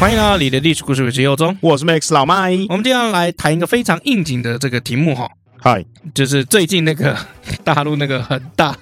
[0.00, 2.52] 欢迎来到你的历史故事，我是尤忠，我是 Max 老麦。
[2.68, 5.28] 我们今天要来谈一个非常应景的这个题目哈，
[5.68, 7.14] 嗨，就是最近那个
[7.62, 8.74] 大陆那个很大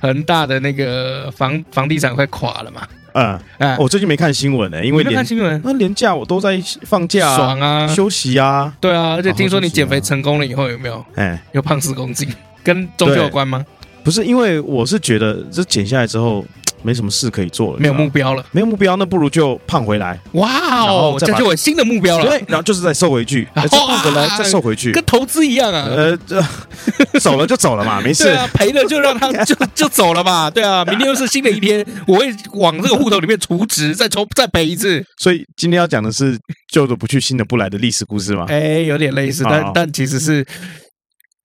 [0.00, 2.80] 很大的那个房房地产快垮了嘛。
[3.12, 11.04] 嗯，哎，我最近没看新闻呢、欸，因为没看新闻，那连假我都在放假、啊，爽啊，休息啊，对啊，而且听说你减肥成功了以后有没有？
[11.16, 12.26] 哎，又胖十公斤，
[12.64, 13.62] 跟中秋有关吗？
[14.02, 16.42] 不是，因为我是觉得这减下来之后。
[16.82, 20.18] 没什么事可以做了，没有目标了，没有目标，那不如就胖回来。
[20.32, 22.24] 哇哦，这就有新的目标了。
[22.24, 25.84] 对，然后就是再瘦回去，再胖回来，再瘦回去，跟投资一样啊。
[25.88, 26.42] 呃，这
[27.20, 28.24] 走了就走了嘛， 没事。
[28.24, 30.50] 对啊，赔了就让他 就就走了嘛。
[30.50, 35.04] 对啊，明天又是新的一天，我会往这个户头里面储值，再抽再赔一次。
[35.18, 36.38] 所以今天要讲的是
[36.72, 38.46] 旧的不去，新的不来的历史故事吗？
[38.48, 40.46] 哎，有点类似，但但其实是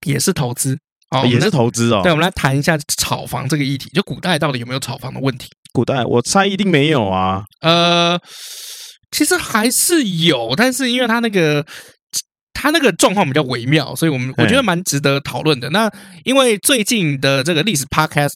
[0.06, 0.78] 也是投资。
[1.12, 2.02] 哦，也是投资哦。
[2.04, 3.90] 对，我们来谈一下炒房这个议题。
[3.90, 5.48] 就古代到底有没有炒房的问题？
[5.72, 7.44] 古代我猜一定没有啊。
[7.62, 8.20] 呃，
[9.12, 11.66] 其实还是有，但是因为他那个
[12.54, 15.70] 他那个状况比较微妙，所以我们我觉得蛮值得讨论的。
[15.70, 15.92] 那
[16.24, 18.34] 因为最近的这个历史 podcast。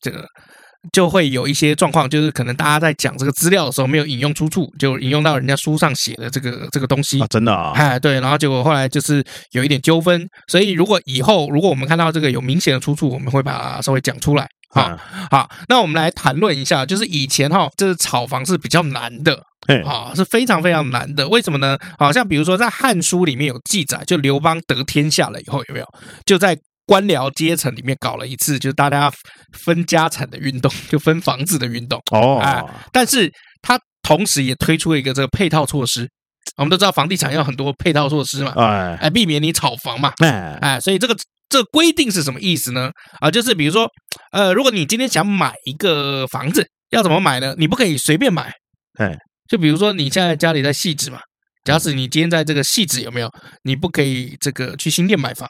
[0.94, 14.48] 就会有一些状况，就是可能大家在讲这个资料的时候没有引用出处，就引用到人家书上写的这个这个东西啊，真的啊，哎对，然后结果后来就是有一点纠纷，所以如果以后如果我们看到这个有明显的出处，我们会把它稍微讲出来。
[14.72, 14.98] 好，
[15.32, 19.44] 好，那我们来谈论一下，就是以前哈，这是炒房是比较难的，
[19.84, 21.28] 啊，是非常非常难的。
[21.28, 21.78] 为什么呢？
[21.98, 25.86] 好像比如说在《汉书》里面有记载，就刘邦得天下了以后，有没有
[26.26, 26.58] 就在。
[26.90, 29.14] 官僚阶层里面搞了一次，就是大家
[29.60, 32.40] 分家产的运动， 就分房子的运动哦。
[32.42, 32.60] 哎，
[32.92, 33.32] 但是
[33.62, 36.10] 他同时也推出了一个这个配套措施。
[36.58, 41.16] 我们都知道房地产要很多配套措施嘛，哎，哎，避免你炒房嘛，哎，哎，所以这个
[41.48, 42.90] 这个规定是什么意思呢？
[43.20, 43.88] 啊，就是比如说，
[44.32, 47.54] 呃，如果你今天想买一个房子，要怎么买呢？
[47.60, 48.52] 你不可以随便买，
[48.98, 49.16] 哎，
[49.48, 51.20] 就比如说你现在家里在汐止嘛，
[51.64, 53.30] 假使你今天在这个汐止有没有？
[53.62, 55.48] 你不可以这个去新店买房。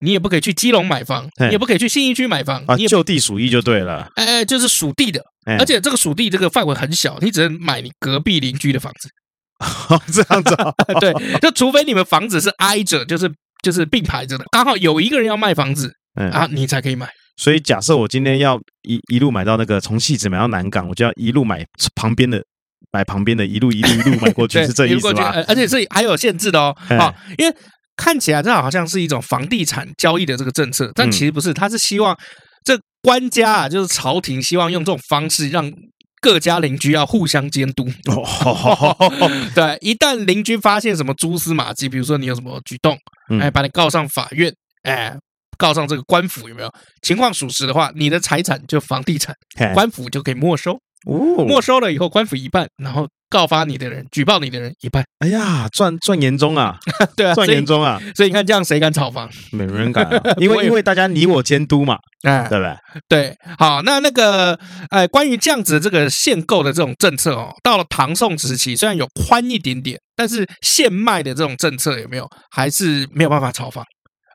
[0.00, 4.08] 你也不可以去基隆买房，你也不可以去信义区买房啊，就地属地就对了。
[4.16, 5.22] 哎哎，就是属地的，
[5.58, 9.08] 而且这个属地这个范围很小，你只能买你隔壁邻居的房子。
[10.12, 10.56] 这样子，
[11.00, 13.32] 对，就除非你们房子是挨着，就是
[13.62, 17.08] 就是并排着的，刚好有一个人要卖房子，嗯啊，你才可以买。
[17.36, 22.44] 所以假设我今天要一一路买到那个从汐止买到南港，我就要一路买旁边的，
[22.92, 25.32] 买旁边的，一路一路一路买过去，是这意思吗？
[25.48, 27.56] 而且是还有限制的哦，啊，因为。
[27.96, 32.16] 看起来这好像是一种房地产交易的这个政策，但其实不是，他是希望
[32.64, 35.72] 这官家啊，就是朝廷希望用这种方式让
[36.20, 37.84] 各家邻居要互相监督。
[39.54, 42.98] 对，一旦邻居发现什么蛛丝马迹，比如说你有什么举动，
[43.40, 45.14] 哎，把你告上法院，哎，
[45.56, 46.70] 告上这个官府有没有？
[47.02, 49.34] 情况属实的话，你的财产就房地产，
[49.72, 50.76] 官府就可以没收。
[51.46, 53.06] 没收了以后，官府一半，然后。
[53.34, 55.04] 告发你的人，举报你的人一半。
[55.18, 56.78] 哎呀，赚赚严重啊！
[57.16, 58.00] 对啊，赚严重啊！
[58.14, 59.28] 所以你看，这样谁敢炒房？
[59.50, 62.76] 没人敢啊，因为因为大家你我监督嘛， 哎，对不对？
[63.08, 64.56] 对，好，那那个，
[64.90, 73.84] 哎，关于这样子这个限购的这种政策哦，到了唐宋时期，虽然有宽一点点，但是限卖的这种政策有没有，还是没有办法炒房？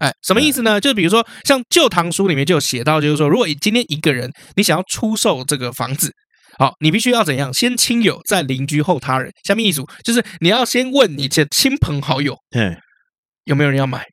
[0.02, 0.82] 哎，什么意思呢？
[0.82, 6.12] 就比如说，像《旧唐书》里面就有写到，就是说，如果今天一个人你想要出售这个房子。
[6.60, 7.54] 好，你必须要怎样？
[7.54, 9.32] 先亲友，再邻居，后他人。
[9.46, 12.78] 下面一组就是你要先问你的亲朋好友，嗯，
[13.46, 14.06] 有没有人要买，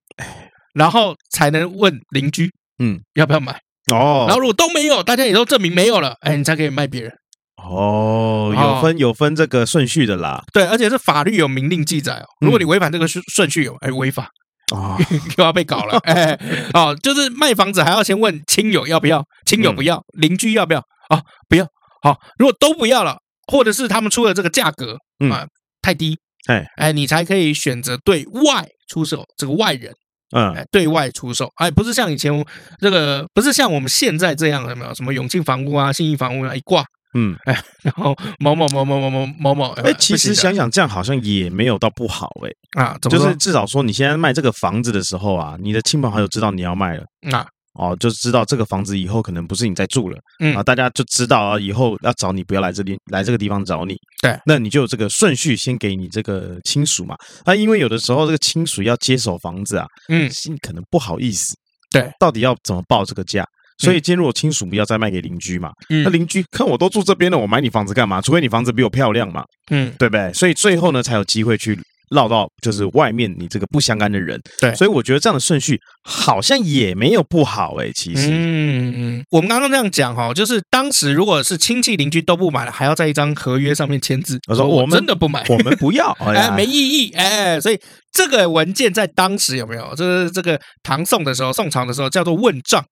[0.73, 2.49] 然后才能问邻居，
[2.79, 3.59] 嗯，要不要买？
[3.93, 7.13] 哦，然后如果都没有，大家也都证明没有了，哎，你才可以卖别人。
[7.57, 10.45] 哦，有分有分这个顺序的啦。
[10.53, 12.27] 对，而且是法律有明令记载哦。
[12.41, 14.31] 如果你违反这个顺顺序，有哎违法
[14.73, 14.97] 啊，
[15.37, 15.99] 又要被搞了。
[16.05, 16.39] 哎，
[16.75, 20.81] 哦，就是卖房子还要先问亲友要不要，亲友不要，邻居要不要？
[21.11, 21.67] 哦，不要。
[22.03, 24.95] 好，如果都不要了，或者是他们出的这个价格
[25.31, 25.47] 啊、呃、
[25.83, 29.93] 太低，哎哎，你才可以选择对外出售这个外人，
[30.35, 32.33] 嗯，对外出售，哎，不是像以前
[32.81, 36.85] 这个，不是像我们现在这样，有没有什么永庆房屋啊、信义房屋啊一挂，
[37.15, 47.47] 嗯，哎，然后某某某某某某某某，哎，其实想想这样好像也没有到不好，哎，啊，就是至少说你现在卖这个房子的时候啊，你的亲朋好友知道你要卖了，啊。
[47.79, 53.97] 哦，就知道这个房子以后可能不是你在住了，嗯啊，大家就知道啊，以后要找你不要来这里，来这个地方找你。
[54.23, 57.15] 对，那你就有这个顺序，先给你这个亲属嘛。
[57.45, 61.55] 啊，因为有的时候这个亲属要接手房子啊，嗯，心可能不好意思。
[61.91, 63.47] 对，到底要怎么报这个价？
[63.79, 68.23] 所以今天如果亲属不要再卖给邻居嘛，嗯那邻居看我都住这边了，我买你房子干嘛？
[68.23, 70.33] 除非你房子比我漂亮嘛，嗯，对不对？
[70.33, 71.79] 所以最后呢，才有机会去。
[72.11, 87.81] 绕到就是外面你这个不相干的人，对，所以我觉得这样的顺序好像也没有不好哎、欸，其实，嗯嗯，我们刚刚这样讲哈，就是当时如果是亲戚邻居都不买了，还要在一张合约上面签字，我说我们真的不买，我们不要， 哎，没意义，哎，所以
[88.13, 89.95] 这个文件在当时有没有？
[89.95, 92.85] 就是这个唐宋的时候，宋朝的时候叫做问账。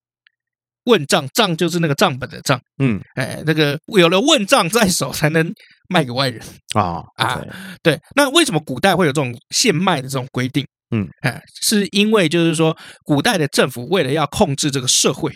[0.86, 5.50] 问账，账就是那个账本的账，嗯，哎，那个有了问账在手，才能
[5.88, 6.40] 卖给外人
[6.74, 7.40] 啊啊，
[7.82, 7.98] 对。
[8.16, 10.66] 那为什么古代会有这种限卖的这种规定？
[10.90, 15.32] 嗯，哎，是因为就是说，古代的政府为了要控制这个社会，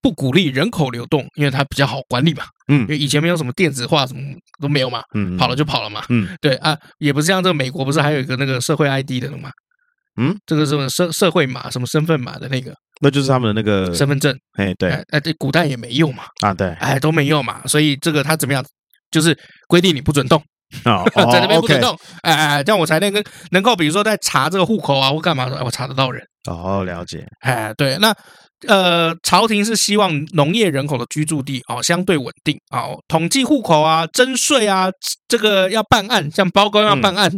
[0.00, 2.44] 不鼓励人口流动，因为它比较好管理嘛。
[2.68, 4.20] 嗯，因为以前没有什么电子化，什么
[4.60, 5.02] 都没有嘛。
[5.14, 6.04] 嗯，跑了就跑了嘛。
[6.08, 9.50] 嗯，对啊，也不是像这个美国，不是还有一个那个社会 ID 的嘛？
[10.20, 12.74] 嗯，这个什么社社会码，什么身份码的那个。
[13.00, 18.64] 那就是他们的那个身份证，哎，对，哎，对，古代也没用嘛，啊，对，哎，都没用嘛，所以这个他怎么样，
[19.12, 19.38] 就是
[19.68, 20.42] 规定你不准动。
[20.84, 26.26] 啊， 在那边不准动，哎哎，这样我才能跟能够，比如说在查这个户口啊或干嘛的，我查得到人。
[26.48, 28.10] 哦，了解，哎，对，那
[28.66, 34.88] 呃，朝廷是希望农业人口的居住地哦相对稳定哦，统计户口啊，征税啊，
[35.28, 37.30] 这个要办案，像包公要办案。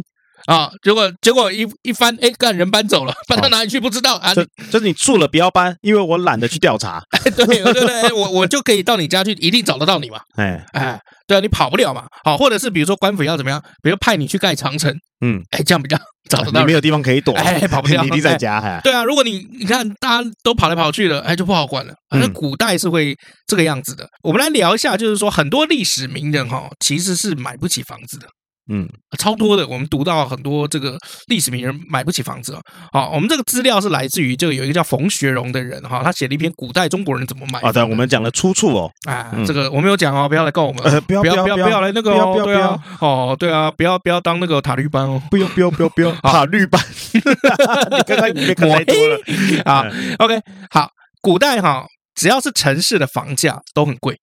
[0.45, 0.69] 啊！
[0.83, 4.33] 结果结果一一翻，哎，干人搬走了，搬到哪里去不知道啊？
[4.33, 7.01] 就就是你住了不要搬，因为我懒得去调查。
[7.11, 10.19] 哎，对对对，我我就可以到你家去，一定找得到你嘛。
[10.35, 12.05] 哎哎，对啊，你跑不了嘛。
[12.23, 14.93] 好，或者是比如说官府要怎么样，比如派你去盖长城，
[15.25, 15.97] 嗯，哎，这样比较
[16.29, 16.59] 找得到。
[16.59, 18.59] 你没有地方可以躲，哎，跑不掉， 你一定在家。
[18.59, 21.93] 哎，对啊，如果你你看大家都跑来跑去的，哎，就不好管了。
[22.09, 23.15] 反正古代是会
[23.47, 24.07] 这个样子的。
[24.21, 28.27] 我们来聊一下，就是说很多历史名人哈，其实是买不起房子的。
[28.71, 28.89] 嗯，
[29.19, 29.67] 超多的。
[29.67, 30.97] 我们读到很多这个
[31.27, 32.61] 历史名人买不起房子啊。
[32.91, 37.59] 好，我们这个资料是来自于这个有一个叫冯学荣的人哈，他写了一篇《古代中国人怎么买》。
[37.67, 38.91] 啊，对，我们讲了出处哦。
[39.07, 46.81] 啊，这个我没有讲哦，不要来告我们，不要不要不要不要来那个哦，对啊，哦对啊，不要不要当那个塔绿班哦，不要不要不要不要 塔绿班。
[47.13, 49.19] 你刚才你看太多了
[49.65, 49.85] 啊。
[50.19, 50.39] OK，
[50.71, 50.89] 好，
[51.21, 51.85] 古代哈，
[52.15, 54.19] 只要是城市的房价都很贵。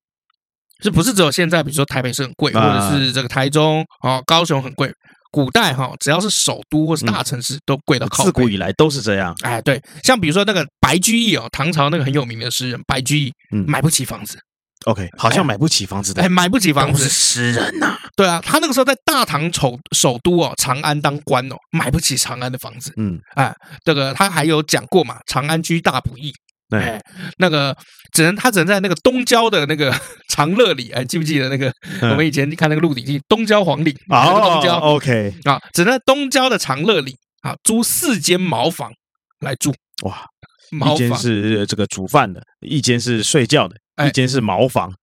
[0.81, 4.91] 这不是只有现在，比如说台北是很贵，或者是这个台中哦、高雄很贵。
[5.31, 8.23] 古代哈，只要是首都或是大城市，都贵到靠。
[8.23, 9.35] 自古以来都是这样。
[9.41, 14.37] 哎，对，像比如说那个白居易哦，唐朝那个很有名的诗人白居易，嗯，买不起房子。
[14.85, 17.97] OK，好像买不起房子的，哎，买不起房子是诗人呐。
[18.15, 22.93] 对啊，他那个时候在大唐首首都哦，长安当官哦，买不起长安的房子。
[22.97, 23.51] 嗯，哎，
[23.83, 26.31] 这个他还有讲过嘛，长安居大不易。
[26.79, 27.01] 哎，
[27.37, 27.75] 那个
[28.11, 29.93] 只能他只能在那个东郊的那个
[30.29, 34.25] 长乐里，哎，记不记得那个我们以前看那个《鹿鼎记》东郊黄岭啊？
[34.39, 38.91] 东郊 OK 啊，只能在东郊的长乐里啊租四间茅房
[39.39, 39.73] 来住。
[40.03, 40.25] 哇，
[40.71, 43.75] 一间是这个煮饭的，一间是睡觉的，
[44.07, 44.93] 一间是茅房，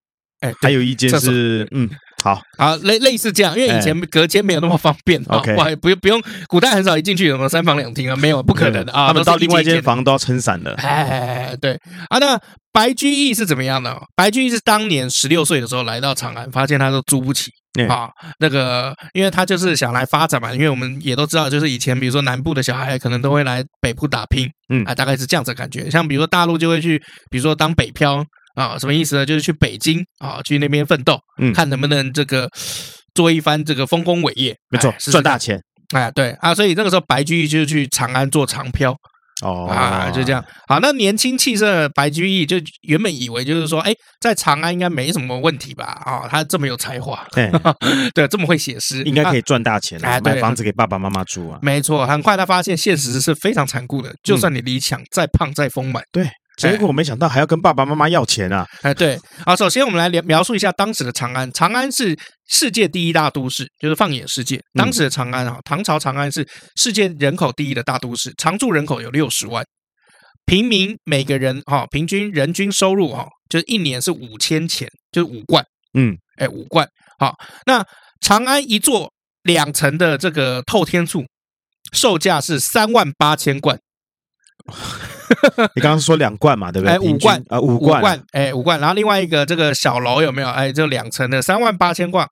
[0.40, 1.88] 哎，还有一间是嗯。
[2.22, 2.40] 好。
[2.58, 11.78] 好类类似这样，因为以前隔间没有那么方便，OK，不用不用，古代很少一进去有什么三房两厅啊，没有，不可能的啊，他们到另外一间房都要撑伞的，哎，对。
[12.08, 12.38] 啊，那
[12.72, 13.96] 白居易是怎么样的？
[14.14, 17.50] 白居易是当年十六岁的时候来到长安，发现他都租不起
[17.88, 24.84] 啊，那个，因为他就是想来发展嘛，因为我们也都知道，就是以前比如说南部的小孩可能都会来北部打拼，嗯。
[24.84, 26.98] 啊，大概是这样子的感觉，像比如说大陆就会去，
[27.30, 28.24] 比如说当北漂。
[28.54, 29.26] 啊，什么意思呢？
[29.26, 32.48] 就是去北京啊，去那边奋斗，嗯，看能不能这个
[33.14, 34.56] 做一番这个丰功伟业。
[34.70, 35.60] 没错，赚大钱。
[35.94, 38.96] 哎，对啊，所以那个时候白居易就去长安做长漂。
[39.42, 40.44] 哦啊，就这样。
[40.68, 45.86] 好，那年轻气盛的白居易就原本以为就是说，哎，在长安应该没什么问题吧？
[46.04, 47.50] 啊，他这么有才华，对，
[48.14, 51.58] 对，这么会写诗，应该可以赚大钱，买房子给爸爸妈妈住啊。
[51.62, 56.28] 没错，很快他发现现实是非常残酷的，就算你理想再胖再丰满，对。
[56.56, 58.66] 结果我没想到还要跟爸爸妈妈要钱啊！
[58.82, 61.50] 哎，对，好，首先我们来描描述一下当时的长安。
[61.52, 62.14] 长安是
[62.48, 69.64] 世界第一大都市，就是放眼世界，当时的长安啊，唐朝长安是世界人口第一的大都市，常住人口有六十万，
[70.44, 75.64] 平民每个人哈平均人均收入哈就是一年是五千钱，就是五贯，
[75.94, 76.86] 嗯，哎，五贯。
[77.18, 77.82] 好，那
[78.20, 79.10] 长安一座
[79.44, 81.24] 两层的这个透天厝，
[81.92, 83.78] 售价是三万八千贯。
[85.74, 86.94] 你刚刚说两罐嘛，对不对？
[86.94, 88.78] 哎，五罐啊，五罐，哎，五罐。
[88.80, 90.48] 然后另外一个这个小楼有没有？
[90.48, 92.26] 哎，就两层的三万八千罐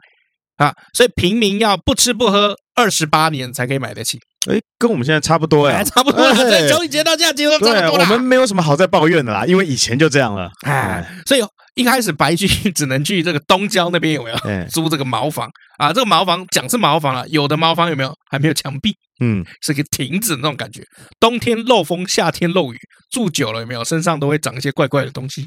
[0.56, 0.72] 啊。
[0.92, 4.18] 所以平民要不吃不喝二十八年才可以买得起。
[4.50, 6.34] 哎，跟我们现在差不多哎，差不多。
[6.34, 7.98] 所以交易街道价几乎差不多。
[7.98, 10.50] 我们没有什么好再抱怨的啦，因为以前就这样了。
[10.66, 11.42] 哎，所以
[11.78, 14.36] 一开始白居易 只能去这个东郊那边有没有
[14.68, 15.92] 租这个茅房啊？
[15.92, 18.92] 这个茅房讲是茅房啊，有的茅房有没有还没有墙壁？
[19.20, 20.82] 嗯，是个亭子那种感觉。
[21.20, 22.78] 冬天漏风，夏天漏雨，
[23.10, 25.46] 住久了有没有身上都会长一些怪怪的东西？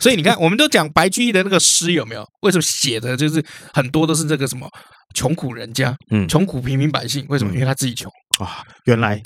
[0.00, 2.24] 所以你看，我们都讲白居易的那个诗有没有？
[2.42, 4.68] 为什么写的就是很多都是这个什么
[5.14, 7.24] 穷苦人家，嗯，穷苦平民百姓？
[7.28, 7.52] 为什么？
[7.54, 9.20] 因为他自己穷啊，原来。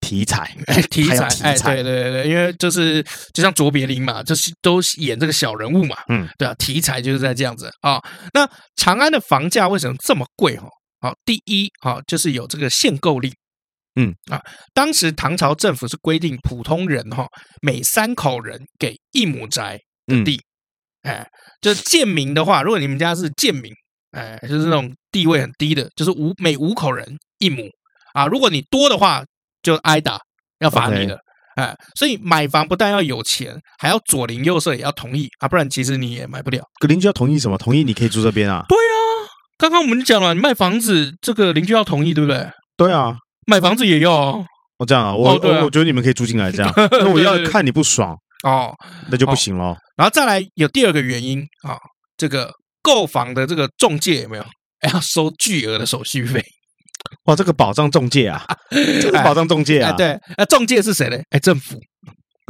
[0.00, 0.54] 题材，
[0.90, 3.02] 题材，哎，对对对对，因为就是
[3.34, 8.00] 就像卓别林嘛，就是都演这个小人物嘛，嗯，对啊，题材就是在这样子啊。
[8.32, 10.56] 那长安的房价为什么这么贵？
[10.56, 10.68] 哈，
[11.00, 13.32] 好，第一啊，就是有这个限购令，
[13.96, 14.40] 嗯啊，
[14.72, 17.26] 当时唐朝政府是规定普通人哈，
[17.60, 19.76] 每三口人给一亩宅
[20.06, 20.40] 的地，
[21.02, 21.26] 哎，
[21.60, 23.72] 就是贱民的话，如果你们家是贱民，
[24.12, 27.68] 哎，就是那种地位很低的，就是五每五口人一亩
[28.14, 29.24] 啊，如果你多的话。
[29.66, 30.16] 就挨打，
[30.60, 31.18] 要罚你的，
[31.56, 36.62] 哎所以买房不但要有钱，还要左邻右舍也要同意啊，不然其实你也买不了。
[36.78, 37.58] 可邻居要同意什么？
[37.58, 38.64] 同意你可以住这边啊？
[38.68, 38.94] 对啊，
[39.58, 42.48] 刚刚我们讲了，你卖房子这个邻居要同意，对不对？
[42.76, 44.46] 对啊，买房子也要哦。
[44.78, 46.72] 哦，这样啊，我、哦啊、我觉得你们可以住进来，这样。
[46.92, 48.72] 那我要看你不爽哦，
[49.10, 49.76] 那就不行了。
[49.96, 51.76] 然后再来有第二个原因啊，
[52.16, 54.44] 这个购房的这个中介有没有？
[54.92, 56.44] 要收巨额的手续费。
[57.26, 58.44] 哇，这个保障中介啊，
[59.00, 61.18] 这个保障中介啊，对，那中介是谁呢？
[61.30, 61.80] 哎，政府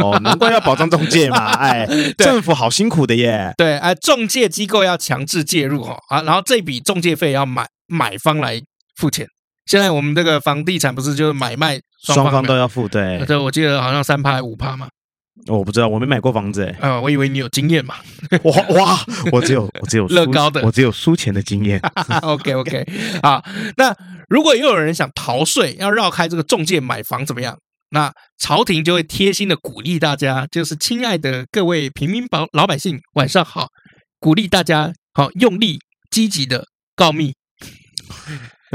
[0.03, 1.87] 哦，难怪要保障中介嘛， 哎，
[2.19, 3.53] 政府好辛苦的耶。
[3.57, 8.61] 对，哎，中介机构要强制介入哈啊，然后这笔中介费要买买方来
[8.97, 9.27] 付钱。
[9.65, 12.87] 现在我们这个房地产不是就是买卖双方，双方都要付？
[12.87, 14.87] 对，对，我记得好像三趴五趴嘛。
[15.49, 16.77] 我不知道，我没买过房子哎。
[16.81, 17.97] 呃，我以为你有经验嘛。
[18.43, 21.81] 哇哇，我只有 我只有乐高的，我只有输钱的经验。
[22.23, 22.87] OK OK，
[23.23, 23.45] 好，
[23.77, 23.95] 那
[24.29, 27.57] 如果又有人想逃税，要绕开这个中介买房怎么样？
[27.91, 33.69] 那朝廷就会贴心的鼓励大家，就是亲爱的各位平民老老百姓，晚上好，
[34.19, 35.79] 鼓励大家好用力
[36.11, 37.33] 积极的告密。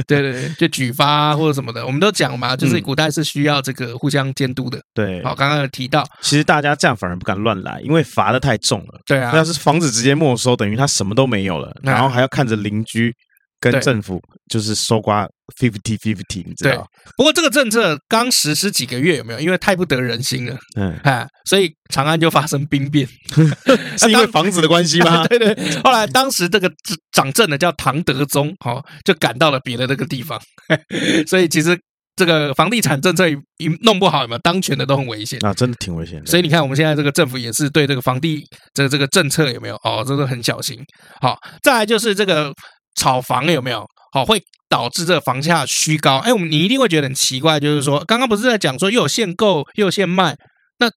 [0.08, 4.81] 对对对，就举发 或者什么的，我们都讲嘛，就是古代是需要这个互相监督的。
[4.93, 9.00] 对，好，刚刚有提到，其实大家这样反而不敢乱来，因为罚的太重了。
[9.05, 13.15] 对啊，要是房子直接没收，等于他什么都没有了，然后还要看着邻居。
[13.62, 14.20] 跟政府
[14.51, 15.25] 就是收刮
[15.60, 16.84] fifty fifty，你知道？
[17.15, 19.39] 不过这个政策刚实施几个月有没有？
[19.39, 23.08] 因为太不得人心了，嗯，哎，所以长安就发生兵变，
[24.00, 25.25] 是因为房子的关系吗？
[25.30, 25.56] 对对。
[25.84, 26.70] 后来当时这个
[27.12, 30.41] 掌政的叫唐德宗，哦，就赶到了别的那个地方，
[31.30, 31.80] 所以其实
[32.15, 33.38] 这个房地产政策一
[33.84, 34.39] 弄不好，有没有？
[34.39, 36.25] 当权的都很危险啊，真的挺危险的。
[36.25, 39.75] 所以你看，我们现在这个政府也是对这个房地这个这个政策有没有？
[39.84, 40.80] 哦，真的很小心。
[41.22, 42.51] 好，再来就是这个。
[42.95, 46.17] 炒房有没有好，会导致这个房价虚高？
[46.17, 50.36] 哎，我们你一定会觉得很奇怪，就是说，刚刚不是在讲说又有限购又有限卖，
[50.79, 50.89] 那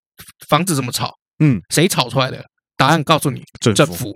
[0.49, 1.11] 房子怎么炒？
[1.39, 2.45] 嗯，谁炒出来的？
[2.77, 4.13] 答案告诉你，政府。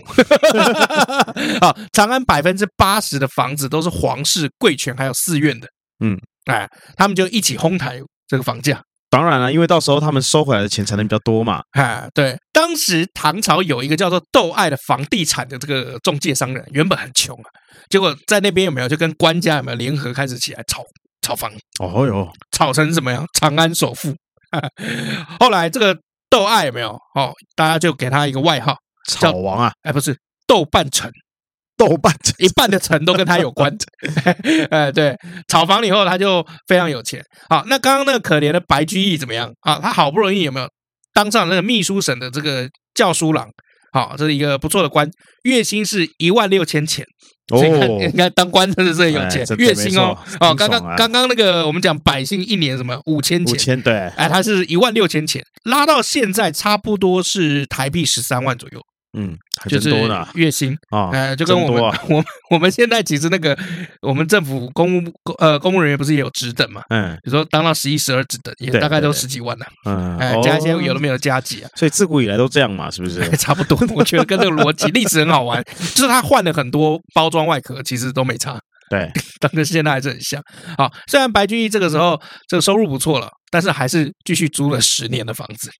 [1.60, 5.68] 好，长安百分之八十的房子都是皇室、贵权还有寺院的。
[6.04, 8.82] 嗯，哎，他们就一起哄抬这个房价。
[9.10, 11.62] 当然了，因为到时候他们收回来的钱才能比较多嘛。
[11.72, 17.48] 哎，对，当时唐朝有一个叫做窦爱的房地产的这个中介商人，原本很穷啊，
[17.88, 20.84] 结果在那边有没有就跟官家有没有联合开始起来炒
[21.22, 21.50] 炒房？
[21.80, 23.26] 哦哟，炒成什么样？
[23.32, 24.14] 长安首富。
[25.40, 25.98] 后来这个
[26.28, 26.90] 窦爱有没有？
[27.14, 28.76] 哦，大家就给他一个外号，
[29.08, 29.72] 炒王啊？
[29.82, 31.10] 哎，不是，豆半城。
[31.78, 33.74] 豆瓣一半的城都跟他有关，
[34.70, 35.16] 哎，对，
[35.46, 37.22] 炒房以后他就非常有钱。
[37.48, 39.78] 好，那刚刚那个可怜的白居易怎么样啊？
[39.80, 40.68] 他好不容易有没有
[41.14, 43.48] 当上那个秘书省的这个教书郎？
[43.92, 45.08] 好，这是一个不错的官，
[45.44, 47.06] 月薪是一万六千钱。
[47.50, 47.64] 哦，
[48.02, 50.14] 应该当官真的是有钱，月薪哦。
[50.38, 53.54] 哦，刚刚刚刚那个我们讲百姓一年什么五千钱？
[53.54, 58.80] 五千对，哎，他是一万六千钱，拉到现在差不多是台币十三万左右。
[59.16, 63.58] 嗯，还真多呢，月薪啊，呃，就跟我们我们我们现在其实那个
[64.02, 66.82] 我们政府公务呃公务人员不是也有职等嘛？
[66.90, 69.64] 嗯，比如说当到十一、十二职等，也大概都十几万呢。
[69.86, 71.70] 嗯，哎，加一些有的没有加几啊？
[71.74, 73.26] 所以自古以来都这样嘛，是不是？
[73.38, 78.60] 差不多，我觉得跟这个逻辑历史很好玩，就是他换了很多包装外壳，其实都没差。
[78.90, 80.42] 对，但跟现在还是很像。
[80.76, 85.70] 好，虽然白居易这个时候这个收入不错了，但是还是继续租了十年的房子。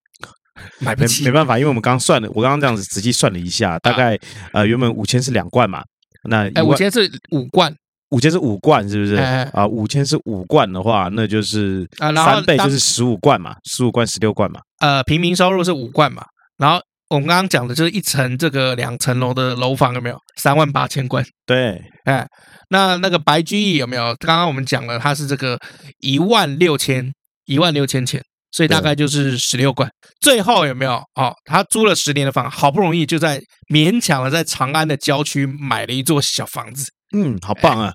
[0.81, 4.19] 买不起，没办法，因为我们刚刚算了，我刚刚这样子仔细算了一下，大概
[4.53, 5.83] 呃原本五千是两罐嘛，
[6.29, 7.75] 那哎五千是五罐，
[8.11, 9.17] 五千是五罐是不是？
[9.17, 14.61] 啊，五千是五罐的话，那就是三倍就是十五罐嘛，十五罐十六罐嘛。
[14.81, 16.25] 呃，平民收入是五罐嘛，
[16.57, 21.25] 然后我们刚刚讲的就是一层这个两层楼的楼房有没有三万八千罐？
[21.47, 22.27] 对，哎，
[22.71, 24.15] 那那个白居易有没有？
[24.21, 25.59] 刚刚我们讲了，他是这个
[26.00, 27.12] 一万六千
[27.47, 28.23] 一万六千钱。
[28.50, 29.88] 所以大概就是十六贯。
[30.21, 30.95] 最后有没有？
[31.14, 33.40] 哦，他租了十年的房，好不容易就在
[33.73, 36.87] 勉强的在长安的郊区买了一座小房子。
[37.17, 37.90] 嗯，好棒啊！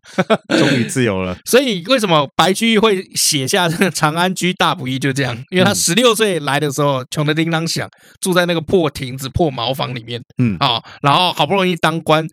[0.57, 1.37] 终于自由了。
[1.45, 4.97] 所以为什么白居易会写下这个“长安居大不易”？
[4.99, 7.87] 就这样，因为他十六岁来的时候穷的叮当响，
[8.21, 10.19] 住在那个破亭子、破茅房里面。
[10.41, 12.25] 嗯啊，然后好不容易当官，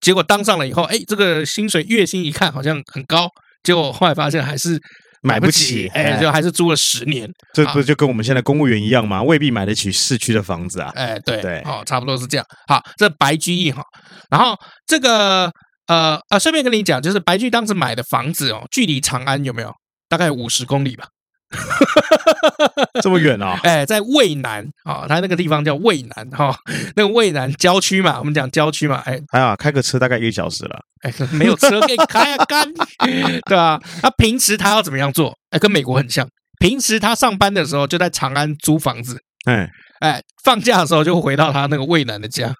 [0.00, 3.28] 结果当上了以后，哎，这个薪水月薪一看好像很高，
[3.64, 4.80] 结果后来发现还是
[5.28, 7.30] 买不起，哎，就还是租了十年。
[7.52, 9.22] 这不就跟我们现在公务员一样吗？
[9.22, 10.90] 未必买得起市区的房子啊。
[10.94, 12.46] 哎，对对，哦，差不多是这样。
[12.66, 13.82] 好，这白居易哈，
[14.30, 14.56] 然后
[14.86, 15.52] 这个。
[15.88, 19.72] 呃呃，顺便跟你讲，就是白居易当时买的房子哦，距离长安有没有？
[20.06, 21.06] 大概五十公里吧，
[23.02, 23.58] 这么远啊？
[23.62, 26.54] 哎，在渭南啊，他那个地方叫渭南哈，
[26.96, 32.66] 那个渭南郊区嘛，我们讲郊区嘛，哎，还好开个车大概一个小时了，哎，没有车可以开啊，干，
[33.46, 33.80] 对吧？
[34.02, 35.36] 他平时他要怎么样做？
[35.50, 36.28] 哎，跟美国很像，
[36.58, 39.68] 平时他上班的时候就在长安租房子，哎
[40.00, 42.52] 哎，放假的时候就回到他那个渭南的家。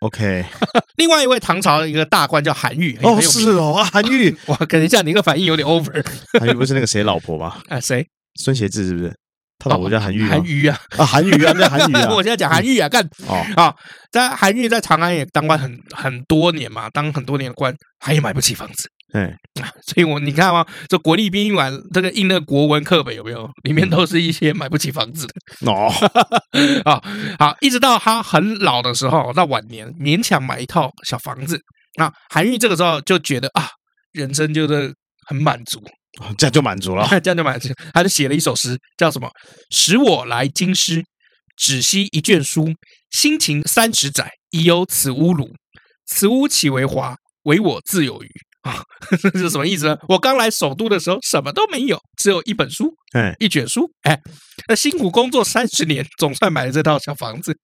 [0.00, 0.44] OK，
[0.96, 2.96] 另外一位唐朝的一个大官叫韩愈。
[3.02, 6.06] 哦，是哦，啊，韩愈，哇，等一下，你这个反应有点 over。
[6.38, 7.56] 韩愈不是那个谁老婆吗？
[7.68, 8.06] 啊，谁？
[8.38, 9.14] 孙协志是不是？
[9.58, 10.24] 他老婆叫韩愈。
[10.28, 12.08] 韩愈啊，啊，韩愈啊，叫韩愈啊。
[12.14, 13.74] 我现在讲韩愈啊，干哦啊，
[14.12, 18.88] 在韩愈在长安也当官很很多年嘛，当很多年的官，他也买不起房子。
[19.14, 19.34] 哎，
[19.86, 23.50] 所以我你看嘛，这国立宾馆这个印的国文课本有没有？
[23.64, 25.90] 里面都是一些买不起房子的哦。
[26.84, 27.02] 啊，
[27.40, 31.60] 好，一直到他很老的时候，到晚年勉强买一套小房子。
[31.96, 33.66] 那韩愈这个时候就觉得啊，
[34.12, 34.94] 人生就是
[35.26, 35.82] 很满足，
[36.36, 37.68] 这样就满足了， 这样就满足。
[37.92, 39.30] 他就写了一首诗，叫什么？
[39.70, 41.04] 使我来京师，
[41.56, 42.68] 只惜一卷书，
[43.10, 45.48] 辛勤三十载，已有此屋庐。
[46.06, 47.16] 此屋岂为华？
[47.44, 48.28] 唯我自有余。
[48.68, 48.82] 啊，
[49.22, 49.96] 这是什么意思呢？
[50.08, 54.20] 我刚来首都的时候，什么都没有，只有一本书，哎，一卷书，哎，
[54.68, 57.56] 那辛苦工作三十年，总算买了这套小房子，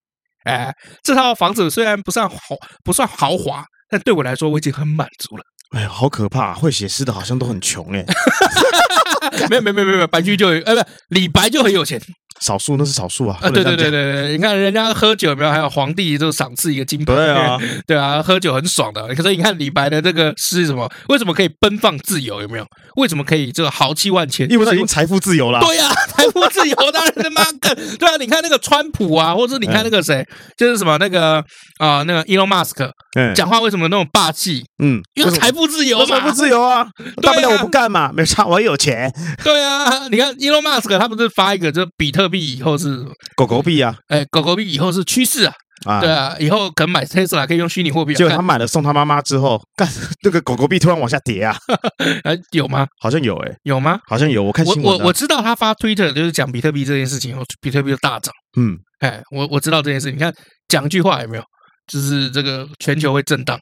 [0.44, 2.36] 哎，这套房子虽然不算豪，
[2.84, 5.44] 不算豪华，但对我来说，我已经很满足了。
[5.74, 6.54] 哎呀，好可怕！
[6.54, 8.04] 会写诗的好像都很穷哎。
[9.50, 12.00] 没有没有没有没有，白居易就哎不，李白就很有钱。
[12.40, 13.38] 少数那是少数啊！
[13.40, 15.50] 啊，对对对对对，你看人家喝酒有没有？
[15.50, 17.14] 还有皇帝就赏赐一个金牌。
[17.14, 19.06] 对啊，对啊，喝酒很爽的。
[19.14, 20.90] 可是你看李白的这个诗是什么？
[21.08, 22.42] 为什么可以奔放自由？
[22.42, 22.66] 有没有？
[22.96, 24.50] 为什么可以这个豪气万千？
[24.50, 25.60] 因为他已经财富自由了。
[25.60, 30.26] 对呀，财富自由当然他妈的，对啊，你看那个川普啊，或者你看那个谁，
[30.58, 31.42] 就是什么那个
[31.78, 32.90] 啊，那个 Elon Musk，
[33.34, 34.64] 讲话为什么那么霸气？
[34.82, 36.06] 嗯，因为财富自由嘛。
[36.06, 36.86] 财富自由啊，
[37.22, 39.12] 大不了我不干嘛， 没差，我有钱。
[39.42, 43.04] 对啊，你看 Elon Musk 他不是发一个就比特币以后是。
[43.36, 45.54] 狗狗币啊，哎，狗狗币以后是趋势啊，
[45.86, 48.14] 啊，对啊，以后可能买 Tesla 可以用虚拟货币。
[48.14, 49.88] 结果他买了送他妈妈之后， 干
[50.22, 51.56] 这个狗狗币突然往下跌啊？
[52.24, 52.86] 哎，有吗？
[53.00, 53.98] 好像有，哎，有吗？
[54.08, 58.32] 好像有，我看新闻，我我知道他发 Twitter 就是讲比特币这件事情比特币就大涨。
[58.56, 60.32] 嗯，哎，我我知道这件事，你看
[60.68, 61.44] 讲句话有没有？
[61.86, 63.58] 就是这个全球会震荡。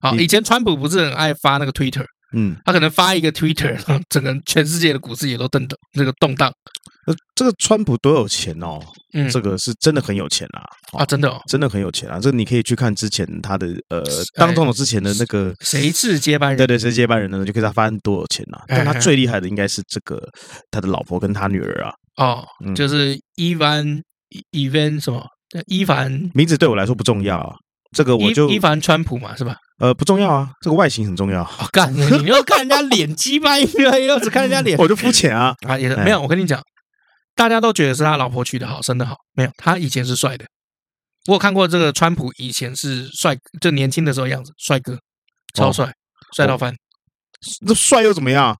[0.00, 2.04] 啊，以前川普不是很爱发那个 Twitter？
[2.36, 3.78] 嗯，他可能发一个 Twitter，
[4.10, 6.52] 整个全世界的股市也都震荡，那个动荡。
[7.06, 8.80] 呃，这个川普多有钱哦，
[9.12, 10.64] 嗯，这个是真的很有钱啊，
[10.98, 12.18] 啊，真的，哦，真的很有钱啊。
[12.18, 14.02] 这个你可以去看之前他的呃，
[14.34, 16.58] 当总统之前的那个谁是接班人？
[16.58, 17.44] 对对，谁是接班人呢？
[17.44, 18.64] 就可以他发现多有钱啊。
[18.66, 20.20] 但他最厉害的应该是这个
[20.70, 21.92] 他的老婆跟他女儿啊。
[22.16, 24.02] 哦，就是伊凡
[24.50, 25.24] 伊凡什么？
[25.66, 27.54] 伊凡名字对我来说不重要啊。
[27.92, 29.56] 这个我就伊凡川普嘛，是吧？
[29.78, 31.42] 呃，不重要啊，这个外形很重要。
[31.44, 35.78] 哦、干，你又看人家脸鸡掰，又只看人家脸， 我就肤浅啊 啊！
[35.78, 36.60] 也是没有，我跟你讲，
[37.36, 40.44] 大家都觉得是他老婆娶的好，生的好，没有，他以前是帅的。
[41.28, 44.98] 我有看过这个川普以前是帅，就年轻的时候样子，帅哥，
[45.54, 45.88] 超帅，
[46.36, 46.74] 帅、哦、到翻。
[47.64, 48.56] 那帅又怎么样？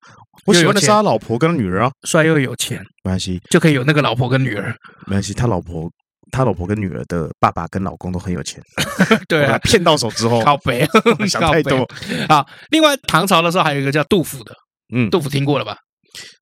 [0.47, 4.77] 我喜欢的是他老婆跟女儿啊，帅又有钱，没关系，就可以有那个老婆跟女儿，
[5.07, 5.91] 没关系，他老婆。
[6.35, 8.61] 他老婆跟女儿的爸爸跟老公都很有钱，
[9.29, 10.85] 对啊，骗到手之后，靠北，
[11.29, 11.89] 想 太多
[12.29, 12.45] 啊。
[12.71, 14.53] 另外，唐朝的时候还有一个叫杜甫的，
[14.93, 15.77] 嗯，杜甫听过了吧？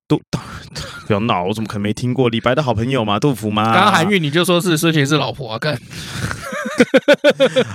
[0.09, 0.21] 杜，
[1.07, 2.29] 不要闹，我怎么可能没听过？
[2.29, 3.65] 李白的好朋友嘛，杜甫嘛。
[3.73, 5.79] 刚刚韩愈你就说是孙权是老婆啊，干。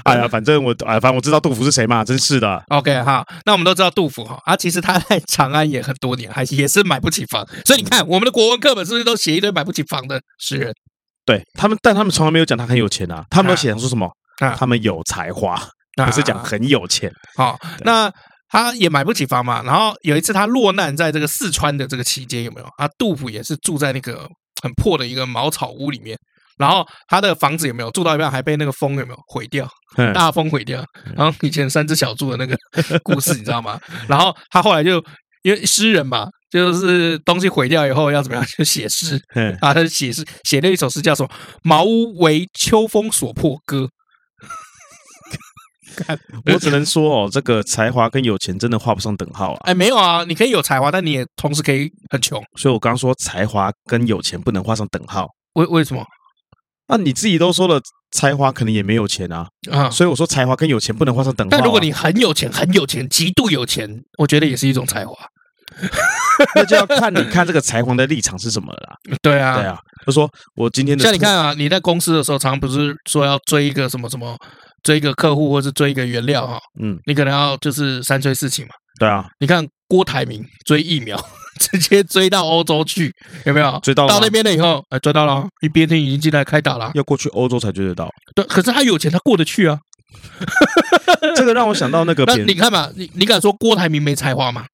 [0.05, 2.63] 哎呀，反正我哎，反正我知道杜甫是谁嘛，真是的。
[2.69, 10.73] OK 哈，那我们都知道杜甫哈，啊，其实他在长安也很多年，还也是买不起房，所以你看我们的国文课本是不是都写一堆买不起房的诗人？
[11.27, 13.23] 对他们，但他们从来没有讲他很有钱啊。
[13.29, 14.09] 他们都写说什么？
[14.39, 15.61] 啊，他们有才华，
[16.03, 17.11] 不是讲很有钱。
[17.35, 18.11] 好，那
[18.49, 19.61] 他也买不起房嘛。
[19.63, 22.67] 然后有一次他落难在这个四川的这个期间，有没有？
[22.77, 24.27] 啊，杜甫也是住在那个
[24.63, 26.17] 很破的一个茅草屋里面。
[26.57, 29.67] 然后他的房子有没有住到一半还被那个风有没有毁掉？
[30.13, 30.83] 大风毁掉。
[31.15, 32.57] 然后以前三只小猪的那个
[33.03, 33.79] 故事你知道吗？
[34.07, 35.03] 然后他后来就
[35.43, 38.45] 因为诗人嘛，就是东西毁掉以后要怎么样？
[38.57, 39.21] 就写诗
[39.59, 41.29] 啊，他写诗写了一首诗，叫什么？
[41.63, 43.89] 茅屋为秋风所破歌。
[46.45, 49.59] 我只能说哦，这个才华跟有钱真的画不上等号啊！
[49.63, 52.39] 哎，没有啊，你可以有才华，但你也同时可以很穷。
[52.55, 55.27] 所以我刚刚说才华跟有钱不能画上等号。
[55.53, 56.05] 为为什么？
[56.87, 57.81] 那你自己都说了，
[58.11, 59.47] 才华可能也没有钱啊。
[59.71, 61.49] 啊，所以我说才华跟有钱不能画上等号。
[61.49, 65.13] 但如果你很有钱，很有钱，极度有钱，我觉得也是一种才华。
[66.55, 68.95] 那就要看你看这个才华的立场是什么了啦。
[69.21, 69.77] 对啊，对啊。
[70.05, 74.35] 就说我今天的像你看啊，你在公司的时候，常常不是说要追一个什么什么，
[74.83, 76.59] 追一个客户，或是追一个原料哈。
[76.81, 78.71] 嗯，你可能要就是三催四请嘛。
[78.99, 81.19] 对啊，你看郭台铭追疫苗，
[81.59, 83.11] 直接追到欧洲去，
[83.45, 83.79] 有没有？
[83.83, 86.91] 追到到那边了以后，哎，追到了，一边天已经进来开打了。
[86.93, 88.09] 要过去欧洲才追得到。
[88.35, 89.77] 对，可是他有钱，他过得去啊。
[91.35, 94.65] 这个让我想到那个，那你看嘛，你你敢说郭台铭没才华吗？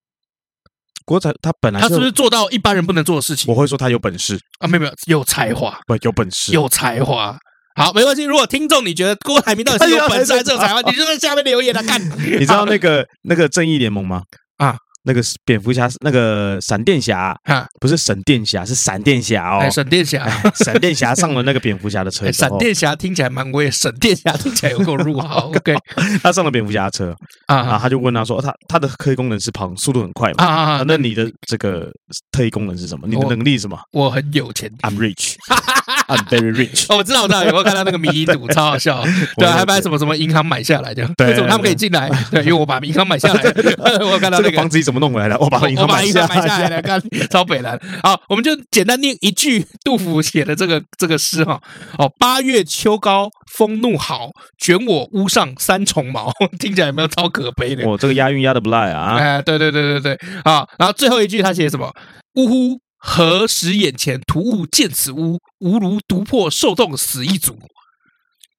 [1.06, 3.52] 郭台他本来他是不是做到一般人不能做的事情？
[3.54, 7.38] 我会说他有本事啊，没有没有，有才华，不有本事，有才华。
[7.76, 8.24] 好，没关系。
[8.24, 12.00] 如果听众你觉得郭台铭到底是有本事还是有才华， 你就在下面留言来看。
[12.20, 14.24] 你知道那个 那个正义联盟吗？
[14.58, 14.76] 啊。
[15.06, 17.38] 那个蝙蝠侠，那个闪电侠，
[17.80, 19.70] 不是闪电侠，是闪电侠哦。
[19.70, 22.32] 闪电侠，闪电侠上了那个蝙蝠侠的车。
[22.32, 25.50] 闪电侠听起来蛮威，闪电侠听起来有够入 豪。
[25.50, 25.76] OK，
[26.22, 27.16] 他上了蝙蝠侠的车
[27.48, 30.46] 啊，他就问他说：“他他的特异功能是跑速度很快嘛？
[30.46, 31.92] 啊啊，那你的这个
[32.32, 33.06] 特异功能是什么？
[33.08, 34.96] 你的能力是什么？”我很有钱，I'm
[36.08, 36.86] rich，I'm very rich。
[36.90, 39.04] 哦， 我知道，我知道，有没有看到那个迷因图，超好笑。
[39.38, 42.10] 对，还把什么什么银行买下来的，为什么他们可以进来？
[42.32, 43.44] 对，因为我把银行买下来。
[44.02, 45.38] 我看到这个房子怎么弄回来的？
[45.40, 47.80] 我把银行买下来，看超北蓝。
[48.02, 51.60] 好，我们就简单念一句杜甫写的这个这个诗哈。
[51.98, 56.32] 哦，八月秋高风怒号，卷我屋上三重茅。
[56.60, 57.88] 听起来有没有超可悲的？
[57.88, 59.18] 我这个押韵押的不赖啊！
[59.18, 60.20] 哎，对对对对对。
[60.44, 61.92] 好，然后最后一句他写什么？
[62.36, 62.80] 呜呼！
[63.06, 65.38] 何时眼前突兀见此屋？
[65.60, 67.60] 吾如独破受冻死一族。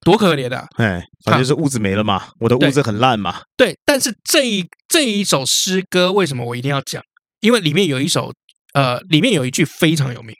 [0.02, 0.66] 多可怜啊！
[0.76, 3.40] 哎，反正就是屋子没了嘛，啊、我的屋子很烂嘛。
[3.57, 7.02] 对，但是这一这一首诗歌为什么我一定要讲？
[7.40, 8.30] 因为里面有一首，
[8.74, 10.37] 呃，里面有一句非常有名：“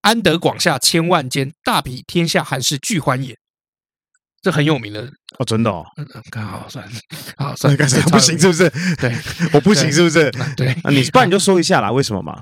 [0.00, 3.36] 安得广厦千万间，大庇天下寒士俱欢颜。”
[4.40, 5.02] 这很有名的
[5.38, 5.84] 哦，真的哦。
[5.98, 6.92] 嗯，刚好算了，
[7.36, 8.38] 好算不行？
[8.40, 8.70] 是不是？
[8.96, 9.14] 对，
[9.52, 10.30] 我不行，是不是？
[10.56, 12.40] 对， 那你不然你就说一下啦，为什么嘛？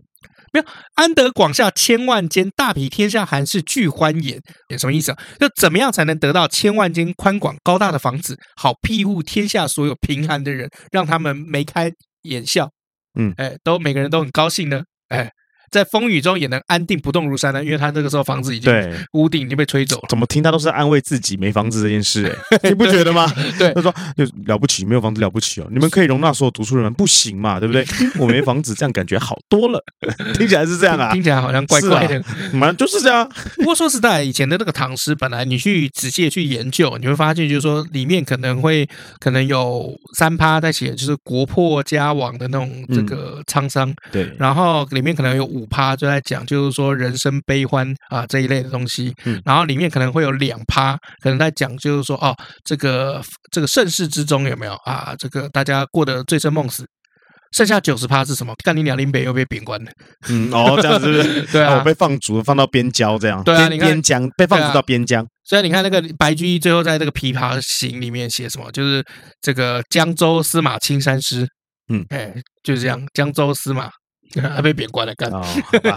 [0.52, 4.40] 没有，安得广厦千万间，大庇天下寒士俱欢颜。
[4.68, 5.18] 有什么意思啊？
[5.40, 11.90] 就怎么样才能得到千万间宽广高大的房子，好庇护天下所有贫寒的人，让他们眉开
[12.22, 12.70] 眼笑？
[13.18, 14.82] 嗯，哎，都每个人都很高兴呢。
[15.08, 15.30] 哎。
[15.72, 18.92] 在风雨中也能安定不动如山呢，因为他那个时候房子已经对。
[19.14, 20.06] 屋顶已经被吹走了。
[20.08, 22.26] 怎么听他都是安慰自己没房子这件事，
[22.62, 23.26] 哎，你不觉得吗？
[23.58, 27.84] 对，他说就了不起，没有房子了不起哦，你们可以容纳所有读书人，不行嘛，对不对？
[28.18, 29.82] 我没房子，这样感觉好多了，
[30.34, 33.28] 听起来是这样啊，听起来好像怪怪的，蛮就是这样。
[33.56, 38.86] 不过说实在，以前的那个唐诗，本来你去仔细的去研究，你会发现，就是说里面可能会
[39.18, 46.44] 可能有三趴在写，就是国破家亡的那种这个沧桑，对，然后里面可能有五趴就在讲。
[46.46, 55.14] 就是说人生悲欢啊这一类的东西，嗯，然后里面可能会有两趴，可能在讲就是说哦，这个这个盛世之中有没有啊？
[55.18, 56.84] 这个大家过得醉生梦死，
[57.52, 58.52] 剩下九十趴是什么？
[58.64, 59.90] 干你娘，林北又被贬官了，
[60.28, 61.42] 嗯，哦，这样子是不是？
[61.52, 68.70] 对啊，我被放逐，放到边疆这样，对啊，你看边疆被放逐到边疆，所以你看那个白居易最后在这个《琵琶行》里面写什么？
[68.72, 69.02] 就是
[69.40, 71.46] 这个江州司马青衫湿，
[71.88, 73.88] 嗯，哎，就是这样，江州司马。
[74.40, 75.42] 还被贬官了，干哦！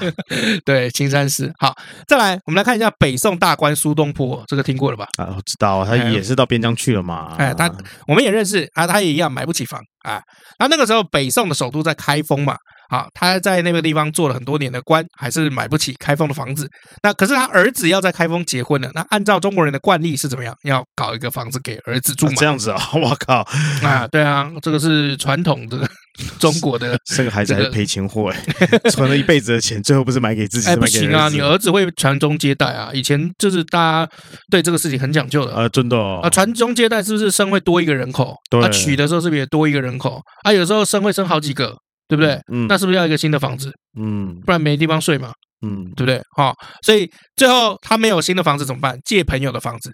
[0.65, 1.51] 对，青山寺。
[1.59, 1.73] 好，
[2.07, 5.07] 再来，我们来看一下北宋大官苏东坡，这个听过了吧？
[5.17, 7.35] 啊，我知道，他也是到边疆去了嘛。
[7.37, 7.71] 哎，他
[8.07, 10.21] 我们也认识啊，他也一样买不起房啊。
[10.59, 12.55] 那那个时候，北宋的首都在开封嘛。
[12.89, 16.69] 啊，他在那个地方做了很多年的官，还是买不起开封的房子。
[17.03, 20.55] 那可是他儿子要在开封结婚了，那按照中国人的惯例是怎么样？
[20.63, 22.33] 要搞一个房子给儿子住嘛？
[22.37, 23.45] 这样子啊， 我靠！
[23.83, 25.87] 啊，对啊，这个是传统的
[26.39, 26.97] 中国的。
[27.05, 30.69] 生个孩子还是赔钱货哎，存了一辈子的钱，最后不是买给自己？
[30.69, 32.89] 哎，不行啊，你儿子会传宗接代啊。
[32.93, 34.11] 以前就是大家
[34.49, 38.35] 对这个事情很讲究的啊，真的啊，传宗接代是不是生会多一个人口？
[38.49, 40.21] 对，啊，娶的时候是不是也多一个人口？
[40.43, 41.75] 啊，有时候生会生好几个。
[42.07, 42.39] 对不对？
[42.51, 43.73] 嗯，那是不是要一个新的房子？
[43.99, 45.33] 嗯，不然没地方睡嘛。
[45.65, 46.21] 嗯，对不对？
[46.35, 48.99] 好，所以最后他没有新的房子怎么办？
[49.05, 49.91] 借朋友的房子。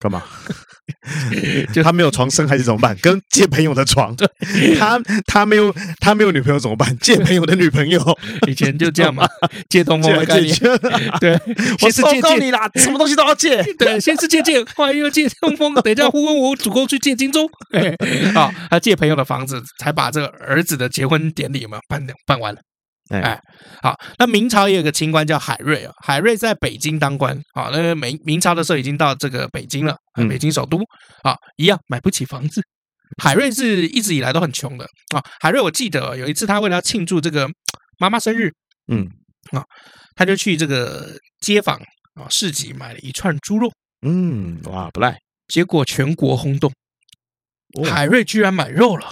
[0.00, 0.22] 干嘛？
[1.72, 2.96] 就他没有床生孩子怎么办？
[3.02, 4.14] 跟借朋友的床。
[4.78, 6.96] 他他没有他没有女朋友怎么办？
[7.00, 8.00] 借朋友的女朋友。
[8.46, 9.26] 以前就这样嘛，
[9.68, 10.56] 借东风的概念。
[11.20, 11.32] 对，
[11.82, 13.62] 我是借借你啦，什么东西都要借。
[13.74, 17.48] 对，先是借借，后来又借东风，等一下呼问我主公去借荆州。
[18.34, 22.60] 啊，他借朋友的房子，才把这个儿子的结婚典礼嘛办办完了。
[23.10, 23.40] 哎，
[23.82, 29.96] 好，那明朝也有个清官叫海瑞啊，海瑞在北京当官啊，那个明明朝的时候已经到这个北京了，
[30.28, 30.78] 北京首都
[31.22, 32.62] 啊，一样买不起房子。
[33.22, 35.22] 海瑞是一直以来都很穷的啊。
[35.40, 37.48] 海瑞我记得有一次他为了要庆祝这个
[37.98, 38.52] 妈妈生日，
[38.92, 39.08] 嗯
[39.52, 39.64] 啊，
[40.14, 41.78] 他就去这个街坊
[42.14, 46.70] 啊市集买了一串猪肉，嗯哇不赖，结果全国轰动，
[47.90, 49.10] 海瑞居然买肉了。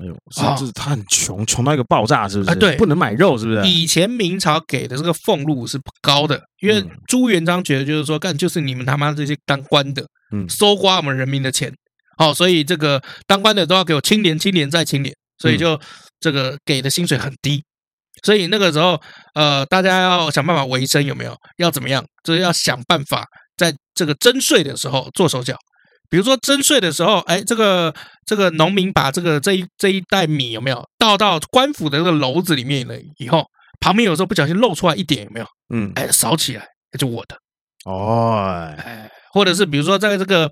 [0.00, 2.56] 哎呦，甚至他很穷，穷到一个爆炸，是不是？
[2.56, 3.68] 对，不能买肉，是不是？
[3.68, 11.70] 以前明朝给的这个俸禄是不高的，因为朱元璋觉得就是说，干就是你们他妈这些当官的，嗯，搜刮我们人民的钱，
[12.16, 15.78] 好，所以这个当官的都要给我清廉、清廉再清廉，所以就
[16.18, 17.62] 这个给的薪水很低，
[18.24, 18.98] 所以那个时候，
[19.34, 21.36] 呃，大家要想办法维生，有没有？
[21.58, 22.02] 要怎么样？
[22.24, 25.56] 就是要想办法在这个征税的时候做手脚。
[26.10, 27.94] 比如说征税的时候，哎，这个
[28.26, 33.46] 这个农民把这个这一这一袋米有没有倒到官府的这个篓子里面了以后，
[33.78, 35.46] 旁边有时候不小心露出来一点有没有？
[35.72, 36.66] 嗯，哎，扫起来，
[36.98, 37.36] 就我的
[37.84, 40.50] 哦，哎，或者是比如说在这个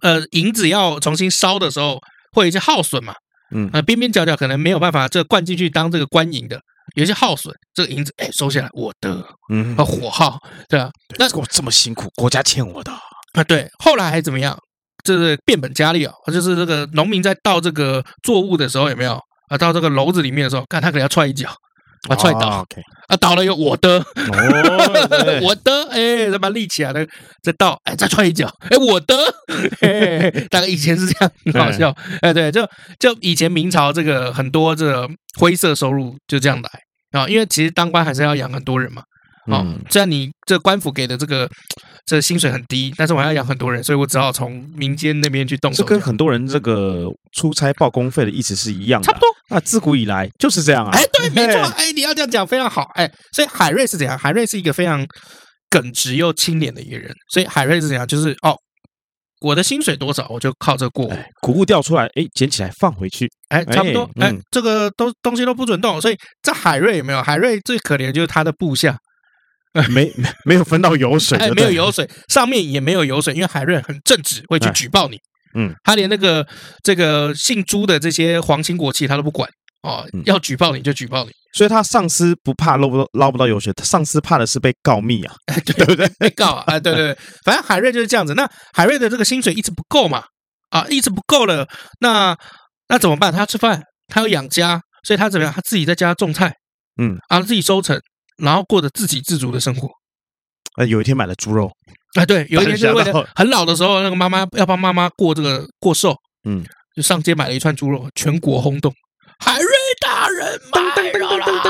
[0.00, 2.00] 呃银子要重新烧的时候，
[2.32, 3.14] 会有一些耗损嘛，
[3.54, 6.58] 嗯，呃边边角角可能没有办法这灌进去当这个官银的，
[6.96, 10.90] 有一些耗损，这个银子哎收下来我的，嗯，啊火耗对啊？
[11.18, 12.90] 那我这么辛苦，国家欠我的。
[13.32, 14.56] 啊，对，后来还怎么样？
[15.04, 19.18] 就是变本加厉啊，就是这个农民在倒这个作物的时候，有没有
[19.48, 19.58] 啊？
[19.58, 21.48] 到这个篓子里面的时候，看他可能要踹一脚，
[22.08, 22.64] 啊，踹倒，啊，
[23.08, 27.04] 啊，倒了有我的，哦，我的，哎，他妈立起来了，
[27.42, 29.16] 再倒，哎，再踹一脚，哎，我的，
[29.80, 32.64] 哎，大概以前是这样，很好笑，哎，对，就
[33.00, 39.02] 就以前明朝这个很多这个灰色收入就这样来啊，因为其实当官还是要养很多人嘛。
[39.46, 41.48] 哦，虽然你这官府给的这个
[42.06, 45.82] 这薪水很低，但是我还要养很多人，所以我只好从民间那边去动手。
[45.82, 49.28] 这跟很多人这个出差报公费的意思是一样的，差不多。
[49.50, 50.90] 那自古以来就是这样啊。
[50.92, 51.60] 哎，对，没错。
[51.76, 52.88] 哎，你要这样讲非常好。
[52.94, 54.16] 哎，所以海瑞是怎样？
[54.16, 55.04] 海瑞是一个非常
[55.68, 57.12] 耿直又清廉的一个人。
[57.32, 58.06] 所以海瑞是怎样？
[58.06, 58.56] 就是哦，
[59.40, 61.08] 我的薪水多少，我就靠这过。
[61.40, 63.28] 谷物掉出来，哎，捡起来放回去。
[63.48, 64.08] 哎，差不多。
[64.20, 66.00] 哎，这个都东西都不准动。
[66.00, 67.22] 所以这海瑞有没有？
[67.22, 68.96] 海瑞最可怜的就是他的部下。
[69.90, 70.12] 没
[70.44, 75.18] 没有分到油水，哎，没有油水，上面也没有油水，因为海瑞很正直，会去举报你。
[75.54, 76.46] 嗯，他连那个
[76.82, 79.48] 这个姓朱的这些皇亲国戚他都不管
[79.82, 81.30] 哦，要举报你就举报你。
[81.54, 85.34] 所以他上司不怕捞不捞不到油水，他上司怕的是被告密啊，
[85.66, 86.08] 对不对？
[86.18, 88.32] 被告啊，哎，对对对， 反正海瑞就是这样子。
[88.34, 90.24] 那海瑞的这个薪水一直不够嘛，
[90.70, 91.68] 啊，一直不够了，
[92.00, 92.34] 那
[92.88, 93.30] 那怎么办？
[93.30, 95.52] 他要吃饭，他要养家，所以他怎么样？
[95.52, 96.54] 他自己在家种菜，
[96.98, 98.00] 嗯，啊，自己收成。
[98.38, 99.88] 然后过着自给自足的生活。
[100.78, 101.70] 呃，有一天买了猪肉，
[102.14, 106.16] 哎，对，有一天就 是为了很老的时候，那个妈妈要帮妈妈过这个过寿，
[106.48, 106.64] 嗯，
[106.96, 108.90] 就上街买了一串猪肉，全国轰动。
[109.38, 109.68] 海瑞
[110.00, 111.60] 大人买肉了，号外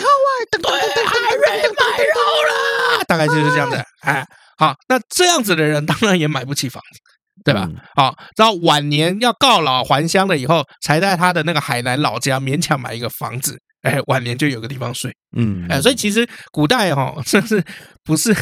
[0.00, 3.76] 号外，对，海瑞买肉了，大概就是这样子。
[4.00, 4.24] 哎，
[4.56, 7.00] 好，那这样子的人当然也买不起房子，
[7.44, 7.68] 对吧？
[7.96, 13.58] 好，然后晚年要告老还乡了以后，才在他的那个海南老家勉强买一个房子。
[13.82, 17.62] 哎，晚年就有个地方睡，嗯，哎，所以其实古代哈，甚至
[18.04, 18.34] 不是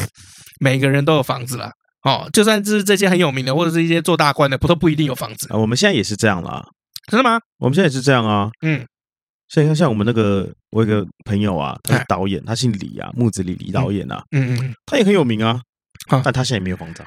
[0.59, 1.71] 每个人都有房子了，
[2.03, 5.57] 哦，就算是这些很有名的，或者是一些做大官的，不都不一定有房子啊。
[5.57, 6.63] 我们现在也是这样啦，
[7.09, 7.39] 真的吗？
[7.59, 8.85] 我们现在也是这样啊，嗯，
[9.49, 15.59] 所以像像我们那个，我有个朋友啊，他是导演，他姓李啊，木子李李导演啊，嗯嗯，他也很有名啊，
[16.23, 17.03] 但他现在也没有房子。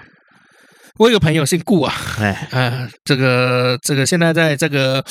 [0.99, 5.05] 我有个朋友姓顾啊，哎，呃，这个这个现在在这个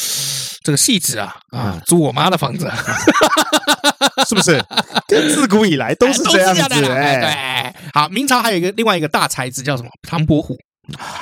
[0.64, 2.68] 这个戏子啊啊租我妈的房子，
[4.28, 4.64] 是不是？
[5.08, 7.82] 自古以来都是这样子，哎，对。
[7.94, 9.90] 好，明朝还有一个另外一个大才子叫什么？
[10.08, 10.56] 唐伯虎，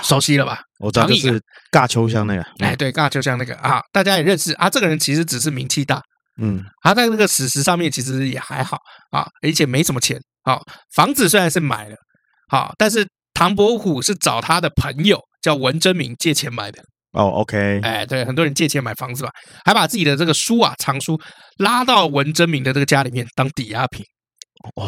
[0.04, 0.60] 熟悉了吧？
[0.80, 4.70] 我知道，就是尬秋香那个，哎，对，尬秋香那个啊，大家也认识啊。
[4.70, 6.02] 这个人其实只是名气大，
[6.42, 8.78] 嗯，他在那个史实上面其实也还好
[9.12, 10.20] 啊，而且没什么钱。
[10.44, 10.62] 好，
[10.94, 11.96] 房子虽然是买了，
[12.48, 13.06] 好，但是。
[13.34, 19.30] 唐伯虎是找他的朋友叫文征明借钱买的哦，OK，哎，对，很多人借钱买房子吧，
[19.66, 21.20] 还把自己的这个书啊藏书
[21.58, 24.06] 拉到文征明的这个家里面当抵押品。
[24.76, 24.86] 哦，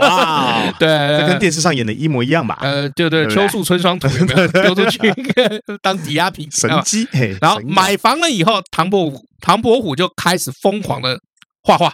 [0.00, 2.58] 哇， 对，这跟电视上演的一模一样吧？
[2.62, 4.98] 呃，对对，秋树春霜图 有没有丢出去
[5.82, 6.50] 当抵押品？
[6.50, 7.06] 神机，
[7.40, 11.18] 然后买房了以后，唐伯虎唐伯虎就开始疯狂的
[11.62, 11.92] 画画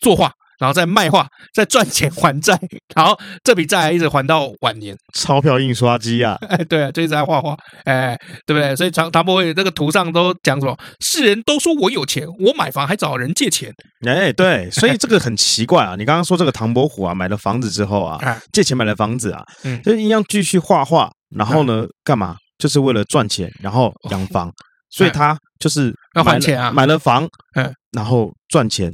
[0.00, 0.32] 作画。
[0.58, 2.58] 然后再卖画，再赚钱还债，
[2.94, 4.96] 然后这笔债还一直还到晚年。
[5.14, 8.16] 钞票印刷机啊， 哎，对啊，就一直在画画，哎，
[8.46, 8.74] 对不对？
[8.74, 10.76] 所以唐唐伯虎这个图上都讲什么？
[11.00, 13.72] 世人都说我有钱，我买房还找人借钱。
[14.06, 15.94] 哎，对，所以这个很奇怪啊。
[15.96, 18.18] 你刚刚说这个唐伯虎啊，买了房子之后啊，
[18.52, 22.36] 借钱买了房子啊，嗯，就一样继续画画，然后呢，干嘛？
[22.58, 24.50] 就是为了赚钱，然后养房。
[24.88, 28.92] 所以他就是要还钱啊，买了房，嗯，然后赚钱。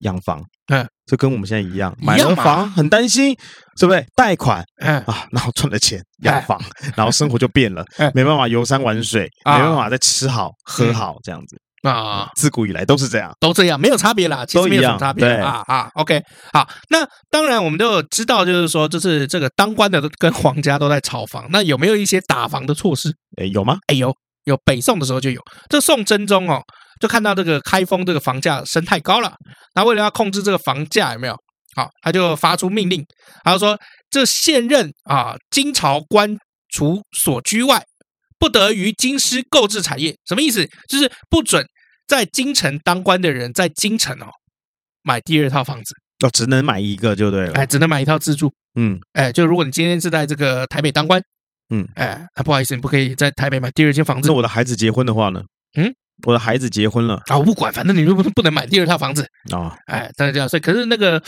[0.00, 3.34] 养房，嗯，就跟我们现在一样，买了房很担心，
[3.78, 4.04] 对不对？
[4.14, 6.60] 贷款，嗯啊， 然后赚了钱养房，
[6.96, 11.56] 然后生活就变了， 没办法游山玩水，没办法再吃好喝好这样子
[11.88, 12.28] 啊。
[12.36, 15.90] 自古以来都是这样，都这样，没有差别啦，其实没有什么差别啊啊。
[15.94, 16.22] OK，
[16.52, 23.12] 好，那当然我们都有知道，就是说，就是这个当官的都跟皇家都在炒房，那有没有一些打房的措施？
[23.36, 23.78] 哎，有吗？
[23.88, 24.14] 哎有。
[24.44, 26.60] 有北宋的时候就有，这宋真宗哦，
[27.02, 29.34] 就看到这个开封这个房价升太高了，
[29.74, 31.36] 那为了要控制这个房价，有没有？
[31.74, 33.04] 好，他就发出命令，
[33.42, 33.76] 他就说
[34.08, 36.38] 这现任啊金朝官
[36.70, 37.82] 除所居外，
[38.38, 40.14] 不得于京师购置产业。
[40.28, 40.64] 什么意思？
[40.88, 41.66] 就是不准
[42.06, 44.28] 在京城当官的人在京城哦
[45.02, 45.92] 买第二套房子
[46.24, 48.52] 哦，只能买一个就对了，哎，只能买一套自住。
[48.76, 51.20] 嗯，哎，就如果你今天是在这个台北当官。
[51.70, 54.28] 嗯，哎，那不好意思，你不可以在台北买第二间房子。
[54.28, 55.42] 那我的孩子结婚的话呢？
[55.74, 55.90] 嗯，
[56.24, 59.76] 我的孩子结婚了啊，我不管，反正你就不不能买第二套房子啊。
[59.86, 60.48] 哎，当然这样。
[60.48, 61.22] 所以，可是那个，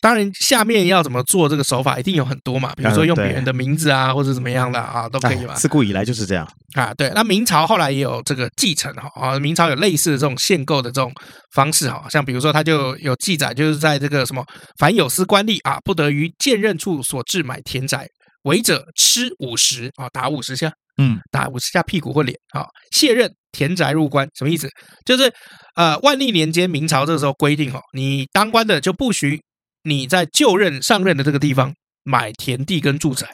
[0.00, 2.72] 当然下面要怎么做这个手法，一定有很多嘛。
[2.76, 5.54] 比如说用别人的名字啊，或者怎么样的啊，都可以嘛。
[5.54, 6.92] 自古以来就是这样啊。
[6.94, 11.12] 对，那明朝后来也有这个继承哈啊，明朝有类似的这种限购的这种
[11.54, 14.44] 方式哈，像比如说他就有记载，就是在这个什么
[14.78, 18.06] 凡有司官吏啊，不得于建任处所置买田宅。
[18.44, 24.68] 违者吃五十啊，打五十下，嗯，打五十下屁股或脸啊，卸任田宅入关，什么意思？
[25.06, 25.32] 就是
[25.76, 29.40] 呃，万历年间，明朝这个时候规定哦，你当官的就不许
[29.84, 33.28] 你在就任上任的这个地方买田地跟住宅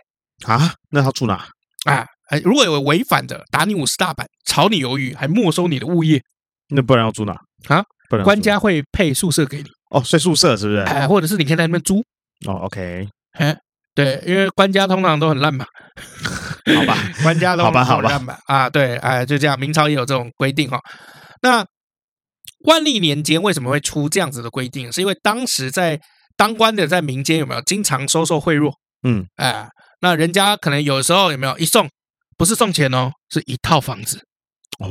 [0.46, 0.74] 啊。
[0.90, 1.48] 那他住哪？
[1.86, 6.22] 啊，哎，如果有违反的，打你五十大板，炒你鱿鱼，还没收你的物业。
[6.68, 7.32] 那不然要住哪
[7.68, 7.82] 啊？
[8.10, 10.80] 不然官家会配宿舍给你哦，睡宿舍是不是？
[10.80, 12.02] 哎，或者是你可以在那边租
[12.46, 12.64] 哦。
[12.64, 13.56] OK，哎。
[13.96, 15.64] 对，因为官家通常都很烂嘛，
[16.74, 20.78] 好吧，官家都好吧，好吧，啊，对，哎，就这样，明朝也有这种规定哈。
[21.42, 21.64] 那
[22.64, 24.90] 万历年间为什么会出这样子的规定？
[24.92, 26.00] 是因为当时在
[26.36, 28.72] 当官的在民间有没有经常收受贿赂？
[29.02, 29.68] 嗯，哎，
[30.00, 31.86] 那人家可能有时候有没有一送，
[32.38, 34.18] 不是送钱哦，是一套房子。
[34.78, 34.88] 哦，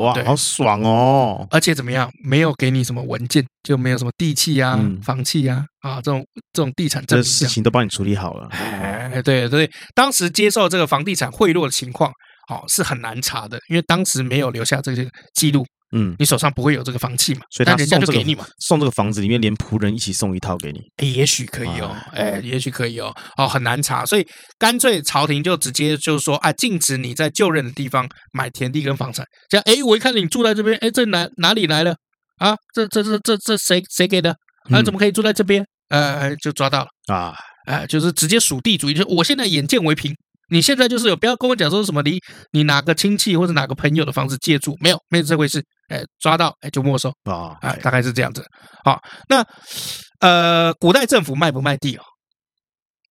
[0.00, 1.46] 哇，好爽哦！
[1.50, 2.10] 而且怎么样？
[2.22, 8.48] 没有给你什么文件，就没有什么地契啊、房契啊啊，这种这种地产这事情都帮你处理好了。
[8.50, 12.10] 哎，对对，当时接受这个房地产贿赂的情况，
[12.48, 15.66] 哦，是很难查的，因为当时没有留下这些记录。
[15.96, 17.40] 嗯，你手上不会有这个房契嘛？
[17.50, 20.80] 所以他人家就给你嘛，送这个房子里面连仆人一起送一套给你。
[20.98, 24.26] 哎，也许可以哦，哎，也许可以哦，哦，很难查，所以
[24.58, 29.24] 干脆朝廷就直接就是说，啊，禁止你在就任的地方买田地跟房产。
[29.48, 31.96] 这样，哎，我一看你住在这边，哎，这哪哪里来了
[32.36, 32.54] 啊？
[32.74, 34.36] 这这这这这谁谁给的？
[34.70, 35.64] 啊，怎么可以住在这边？
[35.88, 37.34] 呃，就抓到了啊，
[37.68, 40.14] 哎，就是直接属地主义，就我现在眼见为凭。
[40.50, 42.18] 你现在就是有，不要跟我讲说什么你
[42.52, 45.62] 你哪个亲戚或者哪个朋友的房子借住，没有，没有这回事。
[45.88, 48.42] 哎，抓到哎就没收啊，哎大概是这样子。
[48.82, 49.44] 好，那
[50.20, 52.02] 呃，古代政府卖不卖地哦？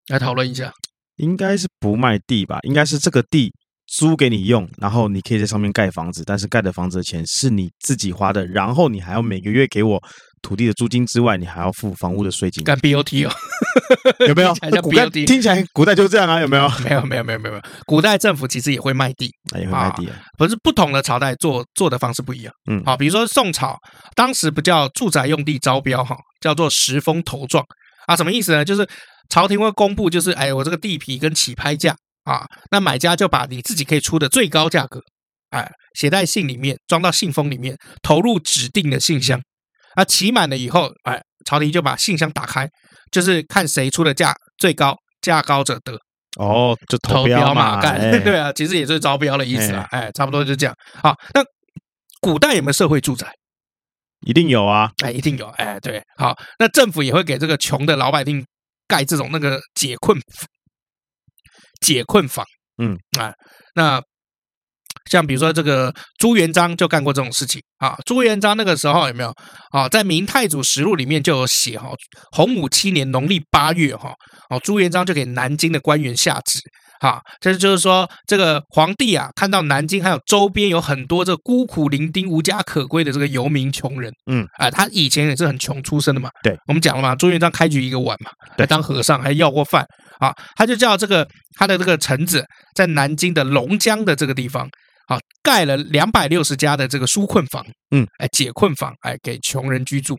[0.08, 0.74] 来讨论一下，
[1.18, 2.58] 应该是不卖地吧？
[2.64, 3.54] 应该是这个地
[3.86, 10.02] 租给你用，然后你可以在上面盖房子，但是盖的房子的钱是你自己花的，然后你还要每个月给我。
[10.48, 12.64] 土地的租金之外，你还要付房屋的税金。
[12.64, 13.32] 干 BOT 哦，
[14.26, 14.54] 有没有？
[14.82, 16.40] 古代听起来古代就这样啊？
[16.40, 16.70] 有 没有？
[16.86, 17.62] 没有，没有，没有，没有。
[17.86, 19.30] 古代政府其实也会卖地，
[19.60, 20.16] 也会卖地啊。
[20.38, 22.54] 不是不同的朝代做做的方式不一样。
[22.72, 23.76] 嗯，好，比如说宋朝，
[24.16, 27.62] 当时不叫住宅用地招标哈，叫做十封头状
[28.06, 28.16] 啊。
[28.16, 28.64] 什么意思呢？
[28.64, 28.88] 就是
[29.28, 35.02] 朝廷会公布，就是哎，我这个地皮跟起拍价啊，那买家就把你自己可以出的最高价格，
[35.50, 39.42] 哎，写在信里面，装到信封里面，投入指定的信箱。
[39.98, 42.70] 那期满了以后，哎，朝廷就把信箱打开，
[43.12, 46.00] 就是看谁出的价最高，价高者得。
[46.40, 49.88] 哦，就投标嘛，干、哎、 对啊，其实也是招标的意思啊。
[49.90, 50.76] 哎，哎，差不多就这样。
[51.02, 51.44] 好，那
[52.22, 53.28] 古代有没有社会住宅？
[54.22, 55.48] 一定有啊，哎，一定有。
[55.58, 58.46] 哎，对，好，那政府也会给这个穷的老百姓
[58.88, 60.18] 盖这种那个解困
[61.82, 62.46] 解困房。
[62.78, 63.34] 嗯啊，
[63.74, 64.00] 那。
[65.10, 67.98] 像比如说这个朱元璋就干过这种事情啊。
[68.06, 69.34] 朱元璋那个时候有没有
[69.72, 69.88] 啊？
[69.90, 71.90] 在《明太祖实录》里面就有写哈，
[72.32, 74.14] 洪武七年农历八月哈，
[74.50, 76.60] 哦，朱元璋就给南京的官员下旨
[77.00, 86.30] 哈，这就是说这个皇帝啊，看到南京还有周边有很多这孤苦伶仃、无家可归的这个游民穷人，嗯，啊，他以前也是很穷出身的嘛。
[86.42, 89.86] 对，我们讲了嘛，朱元璋开局一个碗嘛，还当和尚，还要过饭
[90.20, 94.68] 啊，他就叫这个他的这个臣子在南京的龙江的这个地方。
[95.08, 100.18] 好，盖了两百六十家的这个纾困房，嗯，哎，解困房，哎，给穷人居住，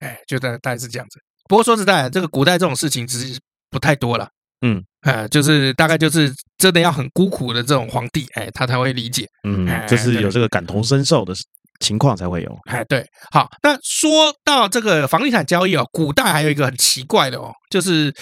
[0.00, 1.20] 哎，就大概是这样子。
[1.48, 3.38] 不过说实在，这个古代这种事情其实
[3.70, 4.28] 不太多了，
[4.62, 11.34] 嗯，哎，就是大概就是真的要很孤苦的这种皇帝，哎，他才会理解，嗯，就是有这个感同身受的
[11.80, 12.58] 情况才会有。
[12.64, 18.14] 哎，对，好，那说到这个房地产交易哦，古代还有一个很奇怪的哦，就是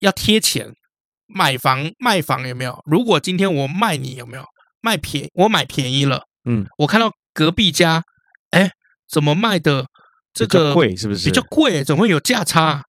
[0.00, 0.66] 要贴钱
[1.28, 2.76] 买房卖房有没有？
[2.86, 4.44] 如果今天我卖你有没有
[4.82, 5.28] 卖便宜？
[5.34, 8.02] 我买便宜了，嗯，我看到隔壁家，
[8.50, 8.70] 哎，
[9.08, 9.86] 怎么卖的
[10.32, 10.94] 这个贵？
[10.96, 11.82] 是不是比较贵？
[11.84, 12.82] 怎么会有价差？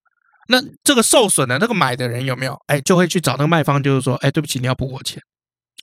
[0.47, 2.57] 那这个受损的那个买的人有没有？
[2.67, 5.21] 哎，就会去找那个卖方，就是说，哎，对不起，你要补我钱。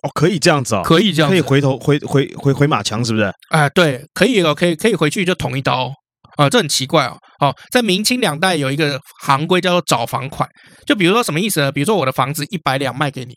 [0.03, 3.33] 哦，可以这样子哦，可以这样子，可以回头回回回回马枪，是不是？
[3.51, 5.93] 哎，对，可以哦，可以可以回去就捅一刀
[6.37, 7.17] 啊，这很奇怪哦。
[7.41, 10.49] 哦，在明清两代有一个行规叫做找房款，
[10.87, 11.73] 就比如说什么意思呢？
[11.73, 13.35] 比如说我的房子一百两卖给你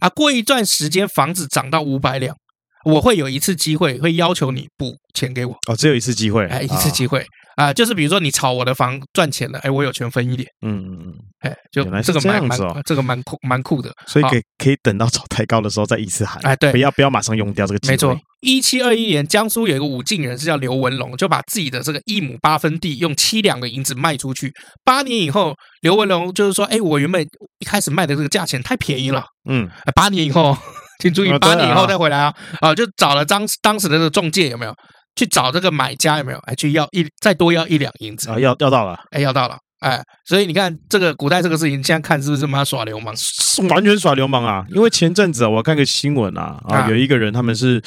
[0.00, 2.36] 啊，过一段时间房子涨到五百两，
[2.84, 5.54] 我会有一次机会会要求你补钱给我。
[5.68, 7.20] 哦，只有一次机会，哎，一次机会。
[7.20, 7.24] 哦
[7.54, 10.48] 啊，就是比如说你炒我的房赚钱了，哎，我有权分一点。
[10.66, 16.44] 嗯嗯嗯，哎，就这个蛮蛮这个蛮酷蛮酷的，所以可以可以等到炒太高的时候再一次喊。
[16.44, 17.92] 哎，对，不要不要马上用掉这个机会。
[17.92, 24.52] 没错，一七二一年，江苏有一个武进人是叫刘文龙，就把自己的这个一亩八分地用七两的银子卖出去。
[24.84, 27.26] 八年以后，刘文龙就是说，哎，我原本
[27.58, 29.24] 一开始卖的这个价钱太便宜了。
[29.48, 30.56] 嗯，八年以后，
[31.02, 34.74] 请注意，八年以后再回来啊啊，就找了当当时的这个中介有没有？
[35.16, 36.38] 去找这个买家有没有？
[36.40, 43.14] 哎，去要一再多要一两银子啊，要要到了，哎，要到了，哎，所以你看这个古代这个事情，现在看是不是妈耍流氓？
[43.16, 44.64] 是完全耍流氓啊！
[44.74, 47.80] 因为前阵子啊，我看个新闻啊，啊，有一个人他们是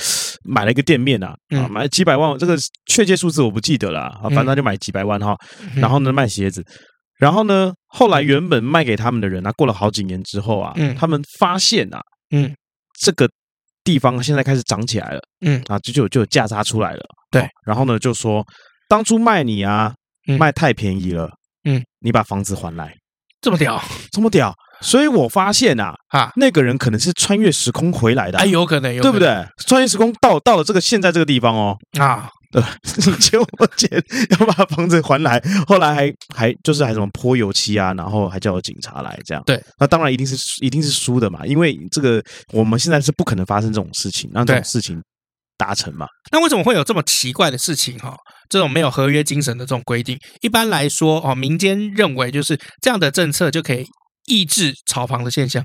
[0.47, 5.35] 买了一个店面啊，啊，买几百万，这个确切数字我不记得了啊，反正他就买几百万哈，
[5.75, 6.65] 然后呢卖鞋子，
[7.19, 12.55] 然后呢后来原本卖给他们的人啊，过了好几年之后啊，他们发现啊，嗯，
[12.99, 13.29] 这个。
[13.83, 15.63] 地方现在开始涨起来了，嗯。
[15.67, 18.45] 啊，就就有就有价差出来了，对，然后呢就说
[18.89, 19.93] 当初卖你啊，
[20.37, 21.29] 卖太便宜了，
[21.63, 22.93] 嗯，你把房子还来，
[23.39, 23.81] 这么屌，
[24.11, 29.45] 这么屌，所以我发现啊，啊，那个人可能是穿越时空回来的，哎，有可能，有对不对？
[29.65, 32.29] 穿越时空到到了这个现在这个地方哦，啊。
[32.49, 32.63] 对，
[33.05, 34.01] 你欠我钱，
[34.39, 35.37] 要把房子还来。
[35.67, 39.43] 后来还还就是还什么泼油漆啊，然后还叫我警察来这样。
[39.45, 42.23] 对，那当然一定是一定是输的嘛，因为这个
[42.53, 44.97] 我们现在是不可能发生这种事情，让这种事情
[45.57, 46.07] 达成嘛。
[46.31, 48.15] 那为什么会有这么奇怪的事情哈？
[48.49, 53.85] 这种没有合约精神的这种规定，一般来说哦，民间认为就是这样的政策就可以
[54.27, 55.63] 抑制炒房的现象。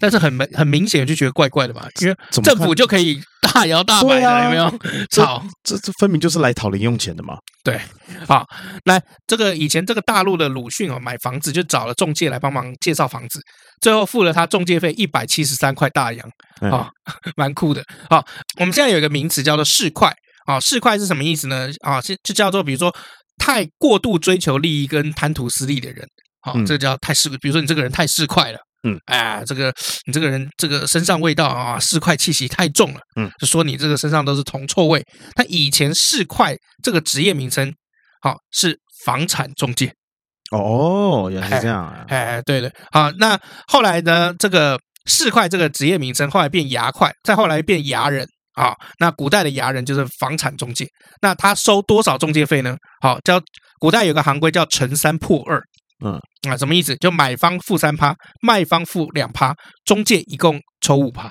[0.00, 4.78] 但是很明很明显就觉得怪怪的嘛，因为政府就可以大摇大摆的，有没有？
[5.10, 7.36] 炒这这分明就是来讨零用钱的嘛。
[7.64, 7.80] 对，
[8.24, 8.46] 好，
[8.84, 13.40] 来这个以前这个大陆的鲁迅哦，买房子就找了中介来帮忙介绍房子，
[13.80, 16.30] 最后付了他中介费一百七十三块大洋
[16.70, 16.88] 啊，
[17.36, 17.82] 蛮酷的。
[18.08, 18.24] 好，
[18.60, 20.12] 我们现在有一个名词叫做市侩
[20.46, 21.68] 啊，市侩是什么意思呢？
[21.80, 22.94] 啊，就就叫做比如说
[23.36, 26.06] 太过度追求利益跟贪图私利的人，
[26.40, 28.58] 好，这个叫太市，比如说你这个人太市侩了。
[28.84, 29.74] 嗯，哎，这个
[30.06, 33.00] 你这个人，这个身上味道啊，市侩气息太重了。
[33.16, 35.04] 嗯，就说你这个身上都是铜臭味。
[35.34, 37.74] 他以前市侩这个职业名称，
[38.20, 39.92] 好是房产中介。
[40.52, 42.04] 哦，原来是这样啊。
[42.06, 42.72] 哎，哎，对的。
[42.92, 43.36] 好，那
[43.66, 48.72] 后来呢，这个市侩这个职业名称后来变牙侩，再后来变牙人啊。
[49.00, 50.86] 那古代的牙人就是房产中介。
[51.20, 52.76] 那他收多少中介费呢？
[53.00, 53.42] 好，叫
[53.80, 55.60] 古代有个行规叫乘三破二。
[56.04, 56.96] 嗯啊，什么意思？
[56.96, 61.30] 就买方付三趴，卖方付两趴，中介一共抽五趴。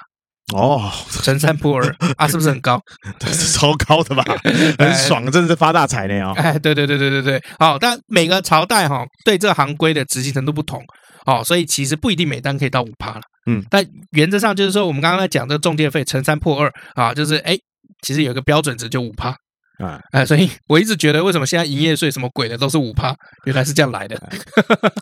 [0.54, 0.92] 哦，
[1.24, 2.80] 乘三破二啊，是不是很高？
[3.54, 4.24] 超高的吧？
[4.80, 6.34] 很爽，真的是发大财呢啊！
[6.38, 10.82] 哎，对对对对对对，好，但每个朝代哈对这个行规的执行程度不同
[11.26, 13.22] 哦，所以其实不一定每单可以到五趴了。
[13.46, 17.58] 嗯，但原则上就是说，我们刚刚在讲这个中介费乘三破二啊，就是哎，
[18.06, 19.36] 其实有一个标准值就五趴。
[19.78, 23.16] 啊，哎，所以我一直觉得，为什么现在营业税什么鬼的都是五趴？
[23.46, 24.18] 原来是这样来的。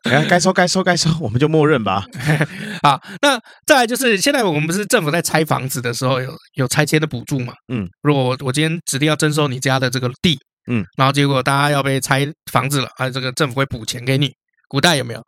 [0.03, 2.05] 哎，该收该收该收，我们就默认吧。
[2.83, 7.53] 好，那再来就是，现在我们不是政府在拆房子的时候有有拆迁的补助嘛？
[7.71, 10.37] 嗯，如果我我今天指定要征收你家的这个地，
[10.69, 14.31] 嗯，然后结果大家要被拆房子了，啊，这个政府会补钱给你。
[14.67, 15.21] 古代有没有？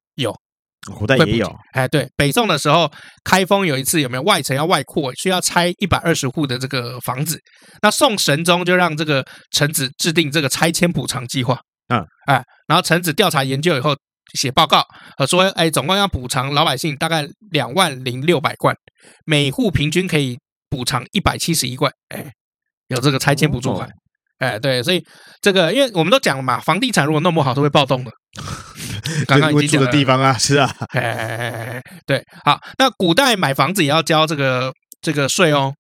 [0.87, 0.95] 有。
[0.95, 2.89] 古代也有，哎，对，北宋的时候，
[3.23, 7.37] 开封有一次有没有外城要外扩，需要拆一百二十户的这个房子，
[7.81, 11.59] 那宋神宗就让这个臣子制定这个拆迁补偿计划，
[11.89, 13.93] 嗯，哎，然后臣子调查研究以后
[14.33, 14.81] 写报告，
[15.17, 18.73] 呃，说，哎，总共要补偿老百姓大概两万零六百贯，
[19.25, 20.37] 每户平均可以
[20.69, 22.31] 补偿一百七十一贯，哎，
[22.87, 23.89] 有这个拆迁补助款。
[24.39, 25.03] 哎，对，所以
[25.41, 28.11] 这个，因为我们都讲了嘛，房地产如果弄不好，是会暴动的。
[29.25, 34.71] 刚刚已经讲的地方啊，是啊，嘿嘿嘿嘿，对，好，那古代买房子也要交这个
[35.01, 35.73] 这个税哦，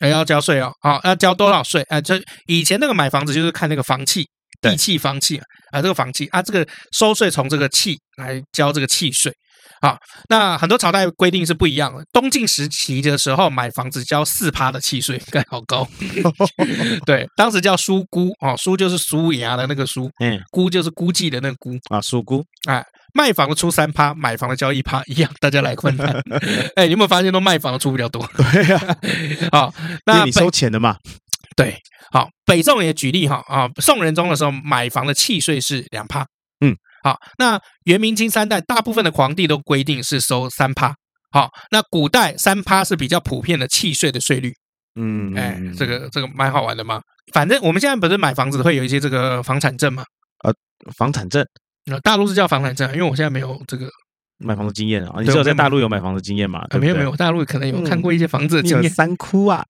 [0.00, 1.82] 也要交税哦，好，要交多少税？
[1.88, 4.26] 哎，这以前那个买房子就是看那个房契，
[4.60, 9.32] 地契房契啊，这个房契啊，这个收税从这个契来交这个契税。
[9.80, 9.96] 啊，
[10.28, 12.04] 那很多朝代规定是不一样的。
[12.12, 15.88] 东晋时期的时候，买房子交四趴的契税，该好高。
[17.06, 22.44] 对，当时叫苏估哦，苏就是苏牙的那个苏，嗯，估就是估计的那个估啊，苏估。
[22.68, 26.22] 哎，卖房的出三趴，买房的交一趴，一样，大家来分摊。
[26.76, 28.28] 哎，你有没有发现，都卖房的出比较多？
[28.36, 28.80] 对呀、
[29.50, 29.74] 啊，好，
[30.04, 30.96] 那你收钱的嘛？
[31.56, 31.76] 对，
[32.12, 36.26] 好，北宋也举例哈啊，宋仁宗的时候买房的契税是两趴。
[37.04, 37.12] 嗯。
[37.12, 40.94] 好，那元明清三代大部分的皇帝都规定是收三趴。
[41.30, 44.52] 好，那古代三趴是比较普遍的契税的税率。
[44.98, 47.00] 嗯，哎，这个这个蛮好玩的嘛。
[47.32, 50.02] 反正我们现在不是买房子会有一些这个房产证嘛？
[50.42, 50.52] 呃，
[50.96, 51.46] 房产证，
[52.02, 53.88] 大陆是叫房产证，因为我现在没有这个
[54.38, 55.20] 买房的经验啊。
[55.20, 56.66] 你只有在大陆有买房的经验嘛？
[56.80, 58.90] 没有没有，大陆可能有看过一些房子的经验。
[58.90, 59.62] 三窟啊。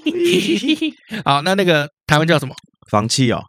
[1.26, 2.54] 好，那那个台湾叫什么？
[2.90, 3.44] 房契哦，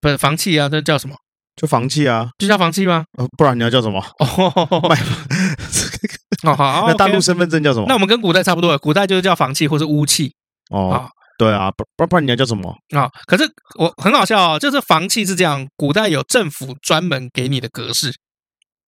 [0.00, 1.14] 不是房契啊，这叫什么？
[1.56, 3.04] 就房契啊，就叫房契吗？
[3.16, 4.04] 呃，不然你要叫什么？
[4.18, 4.96] 哦，卖
[6.50, 7.86] 哦好，那大陆身份证叫什么？
[7.88, 10.34] 那我们跟古代差不多，古代就是叫房契或者屋契。
[10.70, 12.74] 哦，对啊，不不不然你要叫什么？
[12.96, 13.44] 啊，可是
[13.78, 18.12] 我很好笑哦，就是房契是这样，古代有政府专门给你的格式，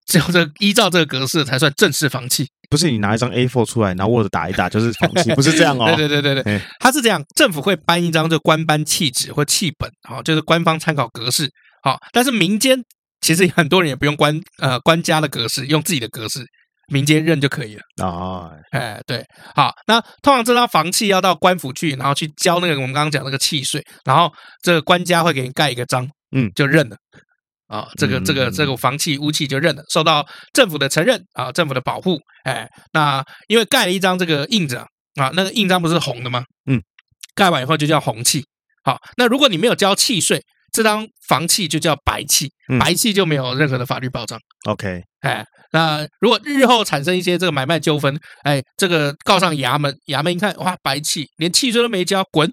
[0.06, 2.48] 只有这依照这个格式才算正式房契。
[2.68, 5.86] 不是你拿一张 A4 出来，然后 Word 打一打 就是房契，不是这样哦。
[5.96, 11.48] 对对对对对，它是这样，政府会颁一张这官颁契纸或契本，好，就是官方参考格式。
[11.86, 12.82] 好，但是民间
[13.20, 16.44] 其实很多人也不用官呃官家的格式，用自己的格式，
[16.88, 18.10] 民间认就可以了啊。
[18.10, 19.24] 哦、哎，对，
[19.54, 24.28] 好，那通常这张房契要到官府去，然后去交那个我们刚刚讲那个契税，然后
[24.64, 26.04] 这个官家会给你盖一个章，
[26.36, 26.96] 嗯，就认了
[27.68, 27.86] 啊。
[27.96, 32.18] 这个这个这个房契屋契就认了，受到政府的承认啊，政府的保护。
[32.42, 36.42] 哎，那因为盖了一张这个印子啊，那个印章不是红的吗？
[36.68, 36.82] 嗯，
[37.36, 38.44] 盖完以后就叫红契。
[38.82, 40.42] 好，那如果你没有交契税。
[40.76, 44.38] 这张房契就叫白契，白契就没有任何的法律保障。
[44.68, 52.46] OK，哎，那如果日后产生一些这个买卖纠纷，哎，这个告上衙门，衙门一看，哇，白契连契税都没交，滚。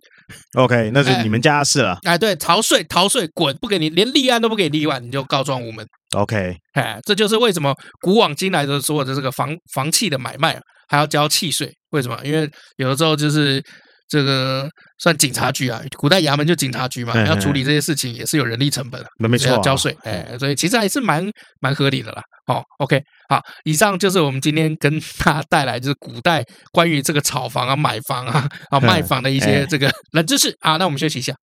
[0.56, 2.00] OK，那是你们家的事了。
[2.04, 5.86] 哎，对，逃税，逃税，滚，不给你，连立案都不给立案，你就告状无门。
[6.16, 10.58] OK，哎，这就是为什么古往今来的所有的这个房房契的买卖
[10.88, 11.70] 还要交契税？
[11.90, 12.18] 为什么？
[12.24, 13.62] 因为有的时候就是。
[14.08, 21.28] 这个算警察局啊，古代衙门就警察局嘛，要处理这些事情也是有人力成本的，没没错，要交税，哎，所以其实还是蛮
[21.60, 22.22] 蛮合理的啦。
[22.46, 30.78] 好，OK，好，以上就是我们今天跟大家带来就是古代关于这个炒房啊、买房啊、啊卖房的一些这个冷知识啊。
[30.78, 31.34] 那我们休息一下。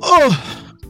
[0.00, 0.08] 哦，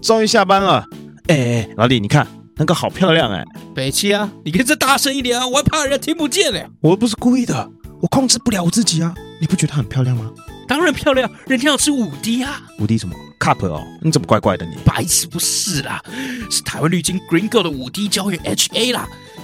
[0.00, 0.84] 终于下班了。
[1.26, 2.26] 哎，老李，你看
[2.56, 6.66] 那个好漂亮哎，北七啊，你可以再大声一点啊，我还怕人家听不见嘞。
[6.80, 7.68] 我又不是故意的，
[8.00, 9.12] 我控制不了我自己啊。
[9.40, 10.30] 你不觉得她很漂亮吗？
[10.66, 12.62] 当然漂亮，人家要吃五滴啊！
[12.78, 13.86] 五滴什么？Cup 哦？
[14.00, 14.76] 你怎么怪怪的你？
[14.84, 16.02] 白痴不是啦，
[16.50, 19.08] 是台湾绿金 Green Go 的五滴胶原 HA 啦。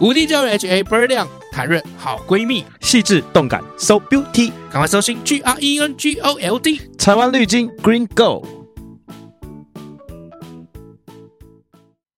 [0.00, 0.40] 五滴胶。
[0.40, 8.44] H A 倍儿亮，谈论好闺蜜，细致动感，so beauty，赶快搜寻 G R E N G O L D，台湾绿金 Green Go。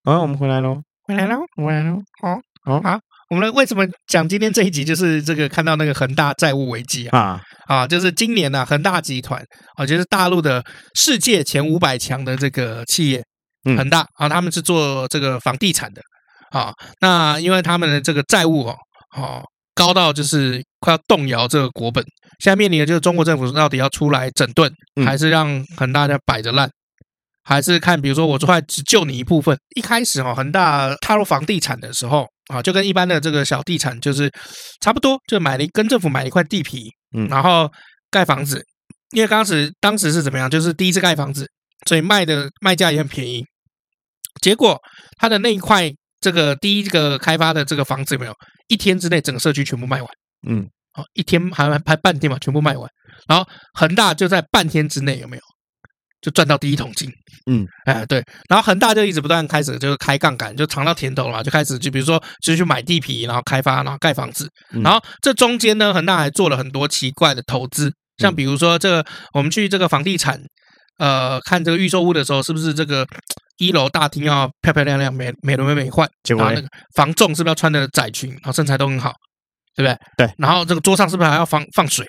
[0.05, 1.99] 好，我们回来喽，回来喽，回来喽。
[2.23, 4.85] 好，好，好，我们为什么讲今天这一集？
[4.85, 9.45] 就是这个看到那个恒大债务危机啊啊，就是今年呢，恒大集团
[9.77, 10.65] 啊，就是大陆的
[10.95, 13.23] 世界前五百强的这个企业，
[13.77, 16.01] 恒大啊，他们是做这个房地产的。
[16.53, 18.77] 啊，那因为他们的这个债务哦，
[19.17, 19.43] 哦
[19.75, 22.05] 高到就是快要动摇这个国本，
[22.41, 24.71] 现在面临的就是中国政府到底要出来整顿，
[25.03, 26.69] 还是让恒大家摆着烂，
[27.43, 29.57] 还是看比如说我这块只救你一部分。
[29.75, 34.31] 一开始哈，恒大踏入房地产的时候啊，就跟一般的这个小地产就是
[34.83, 37.71] 差不多，就买了一跟政府买了一块地皮，嗯，然后
[38.11, 38.63] 盖房子。
[39.13, 41.47] 因为当时当时是怎么样，就是第一次盖房子，
[41.89, 43.43] 所以卖的卖价也很便宜。
[44.43, 44.79] 结果
[45.17, 45.91] 他的那一块。
[46.23, 48.33] 这个第一个开发的这个房子有没有
[48.69, 50.11] 一天之内整个社区全部卖完？
[50.49, 52.89] 嗯，好，一天还还半天嘛，全部卖完。
[53.29, 55.43] 然后恒大就在半天之内有没有
[56.23, 57.11] 就赚到第一桶金？
[57.51, 64.49] 嗯，哎对，然后恒大就一直不断开始就是开杠杆，就尝到甜头了嘛，就开始就比如说就去买地皮，然后开发，然后盖房子。
[64.83, 69.05] 然后这中间呢，恒大还做了很多奇怪的投资，像比如说这个
[69.35, 70.41] 我们去这个房地产。
[70.99, 73.07] 呃，看这个预售屋的时候，是不是这个
[73.59, 79.13] 一楼大厅要漂漂亮亮、美美轮美奂换，结果那个房仲是不是要穿的窄裙，然后身材都很好，
[79.75, 80.27] 对不对？
[80.27, 80.35] 对。
[80.39, 82.07] 然后这个桌上是不是还要放放水？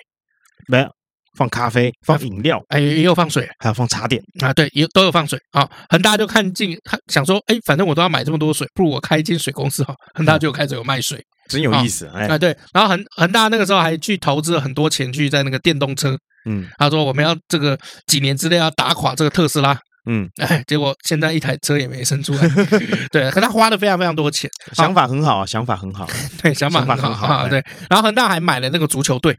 [0.68, 0.88] 没有，
[1.36, 5.68] 放咖啡，放饮料，哎，也有放水，还有放茶点啊，对，也都有放水啊。
[5.88, 6.76] 恒大就看进，
[7.08, 9.94] 想说，哎，反正我都要买这么多水，不如我开一间水公司哈。
[10.14, 12.56] 恒大就开始有卖水，真有意思，哎，对。
[12.72, 16.16] 然后恒恒大那个时候还去投资了很多钱去在那个电动车。
[16.46, 22.48] 嗯，他说我们要这个几年之内要打垮这个特斯拉，嗯，哎，结果现在一台车也没生出来，
[23.10, 26.06] 对，可他花了非常非常多钱，想法很好啊，想法很好，
[26.42, 27.64] 对，想法很好，对。
[27.88, 29.34] 然后恒大还买了那个足球队，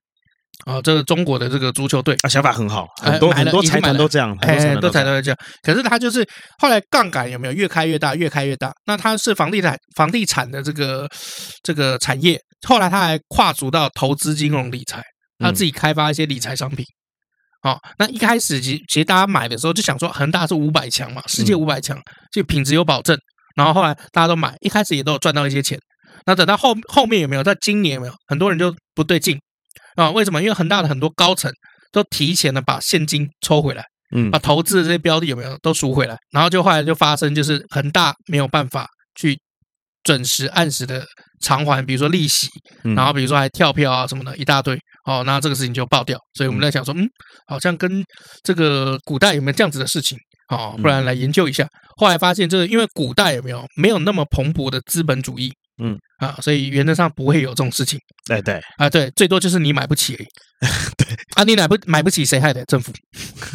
[0.65, 2.15] 啊，这个中国的这个足球队。
[2.23, 5.37] 啊，想法很好，很多很多财团都这样，哎，很多财团都这样。
[5.61, 6.27] 可是他就是
[6.57, 8.73] 后来杠杆有没有越开越大，越开越大？
[8.87, 11.07] 那他是房地产房地产的这个
[11.61, 15.03] 这个产业，后来他还跨足到投资金融理财。
[15.37, 16.85] 他自己开发一些理财商品，
[17.65, 21.99] 好，那一开始其其实大家买的时候就想说恒大是五百强嘛，世界五百强，
[22.31, 23.17] 就品质有保证。
[23.55, 25.79] 然后后来大家都买，一开始也都有赚到一些钱。
[26.27, 27.43] 那等到后后面有没有？
[27.43, 28.13] 在今年有没有？
[28.27, 29.39] 很多人就不对劲
[29.95, 30.11] 啊？
[30.11, 30.39] 为什么？
[30.43, 31.51] 因为恒大的很多高层
[31.91, 33.83] 都提前的把现金抽回来，
[34.15, 36.15] 嗯，把投资的这些标的有没有都赎回来？
[36.29, 39.39] 然后就后来就发生，就是恒大没有办法去。
[40.03, 41.03] 准时按时的
[41.41, 42.47] 偿还，比如说利息，
[42.95, 44.79] 然后比如说还跳票啊什么的，一大堆。
[45.05, 46.17] 哦，那这个事情就爆掉。
[46.33, 47.07] 所以我们在想说，嗯，
[47.47, 48.03] 好像跟
[48.43, 50.17] 这个古代有没有这样子的事情？
[50.49, 51.67] 哦，不然来研究一下。
[51.95, 55.51] 后来发现，就是因为古代有没有没有那么蓬勃的资本主义。
[55.77, 57.99] 嗯啊，所以原则上不会有这种事情。
[58.25, 60.27] 对对啊，对，最多就是你买不起而已。
[60.95, 62.63] 对啊，你买不买不起，谁害的？
[62.63, 62.93] 政府。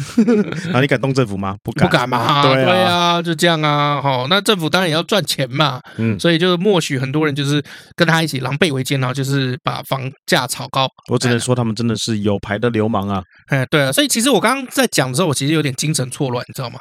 [0.71, 1.57] 啊，你敢动政府吗？
[1.63, 2.43] 不敢，不敢嘛。
[2.43, 3.99] 对啊，就这样啊。
[3.99, 5.81] 好，那政府当然也要赚钱嘛。
[5.97, 7.59] 嗯，所以就是默许很多人就是
[7.95, 10.87] 跟他一起狼狈为奸，然后就是把房价炒高。
[11.09, 13.23] 我只能说他们真的是有牌的流氓啊。
[13.47, 13.91] 哎，对啊。
[13.91, 16.77] 所以其实我刚刚在讲的时候，我其实有点精神错乱，你知道吗？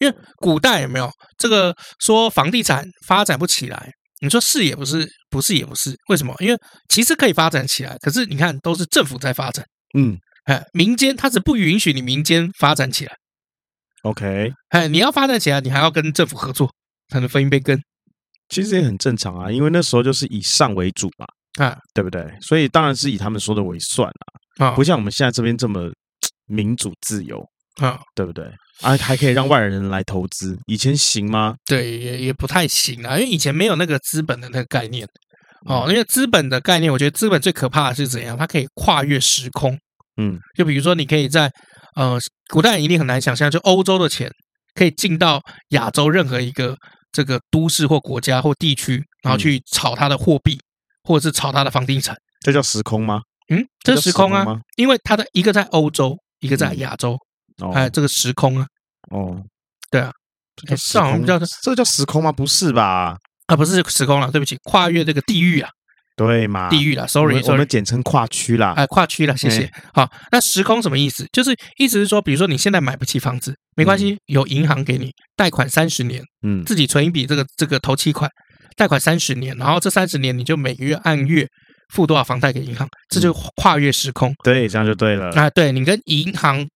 [0.00, 3.90] 因为古代有没有这个说房地产发展不起来？
[4.20, 6.34] 你说是也不是，不是也不是，为什么？
[6.40, 9.64] 因为其实可以发展起来，可是你看都是政府在发展，
[9.96, 13.12] 嗯，哎，民间它是不允许你民间发展起来
[14.02, 16.68] ，OK，哎，你要发展起来，你还要跟政府合作
[17.10, 17.80] 才能分一杯羹，
[18.48, 22.26] 其实也很正常啊，因为那时候就是以上为主嘛，啊，对不对？
[22.40, 24.10] 所以当然是以他们说的为算
[24.58, 25.88] 啊，啊，不像我们现在这边这么
[26.46, 27.40] 民主自由。
[27.80, 28.44] 啊，对不对？
[28.82, 31.54] 啊，还可以让外人来投资，以前行吗？
[31.66, 35.06] 对，也也不太行啊，因为以前没有那个资本的那个概念。
[35.66, 38.38] 哦，因为资本的概念，我觉得资本最可怕的是怎样？
[38.38, 39.76] 它可以跨越时空。
[40.16, 41.50] 嗯，就比如说，你可以在
[41.96, 42.16] 呃，
[42.48, 44.30] 古代一定很难想象，就欧洲的钱
[44.74, 46.76] 可以进到亚洲任何一个
[47.10, 50.56] 这个都市或国家或地区，然后去炒它的货币，
[51.02, 52.16] 或者是炒它的房地产。
[52.40, 53.22] 这叫时空吗？
[53.52, 57.18] 嗯，这是时空啊，因为它的一个在欧洲，一个在亚洲。
[57.74, 58.66] 哎，这个时空啊，
[59.10, 59.36] 哦，
[59.90, 60.12] 对啊，
[60.56, 62.30] 这好像叫这个叫时空吗？
[62.30, 63.16] 不是吧？
[63.46, 65.70] 啊，不是时空了，对不起，跨越这个地域啊，
[66.16, 66.68] 对嘛？
[66.68, 68.74] 地域了，sorry，我们简称跨区啦。
[68.76, 69.70] 哎，跨区了，谢谢。
[69.94, 71.26] 好，那时空什么意思？
[71.32, 78.30] 就是意思是说，比如说你现在买不起房子，没关系，有银行给你贷款三十年，嗯，自己存一笔这个这个头期款，
[78.76, 81.46] 贷款三十年，然后这三十年你就每个月按月
[81.94, 84.34] 付多少房贷给银行，这就跨越时空。
[84.44, 85.30] 对，这样就对了。
[85.30, 86.66] 啊，对你跟银行。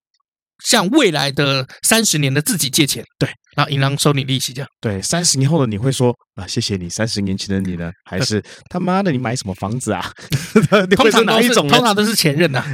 [0.65, 4.69] 向未来的三十年的自己借钱，对，然后银行收你利息，这样。
[4.81, 6.89] 对，三十年后的你会说啊，谢谢你。
[6.89, 7.91] 三十年前的你呢？
[8.05, 10.11] 还是 他妈的你买什么房子啊？
[10.97, 11.67] 通常哪一种？
[11.69, 12.65] 通常都是前任呐，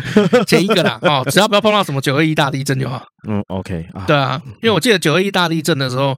[0.47, 0.99] 前一个啦。
[1.03, 3.05] 哦，只要不要碰到什么九二一大地震就好。
[3.29, 4.05] 嗯，OK 啊。
[4.07, 6.15] 对啊，因为我记得九二一大地震的时候，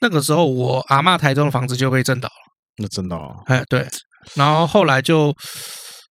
[0.00, 2.34] 那个时候我阿嬷台中的房子就被震倒了。
[2.78, 3.34] 那震倒了？
[3.46, 3.86] 哎，对。
[4.34, 5.34] 然后后来就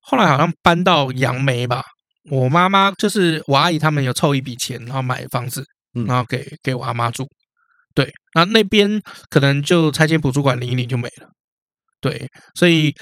[0.02, 1.84] 后来好像搬到杨梅吧。
[2.30, 5.66] 我妈妈就是我阿姨，他们有凑一笔钱，然后买房子，
[6.08, 7.28] 然后给给我阿妈住。
[7.94, 11.30] 对，那那边可能就拆迁补助款领一领就没了。
[12.02, 12.94] 对，所以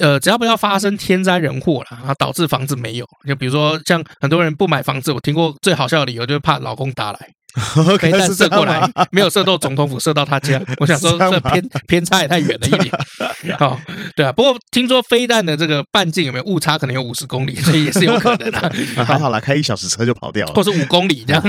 [0.00, 7.30] 呃，只要不要发生天灾人祸了，然后导致房子没有，就比如说像很多人不买房子，我听过最好笑的理由就是怕老公打来。
[8.00, 10.60] 飞弹射过来，没有射到总统府，射到他家。
[10.80, 12.90] 我想说，这偏偏差也太远了一点。
[13.58, 13.78] 好，
[14.16, 14.32] 对啊。
[14.32, 18.72] 不过听说飞弹的这个半径有没有误差，可能有五十公里，所以也是有可能的。
[19.04, 21.42] 还好啦，开一小时车就跑掉了，或是五公里这样。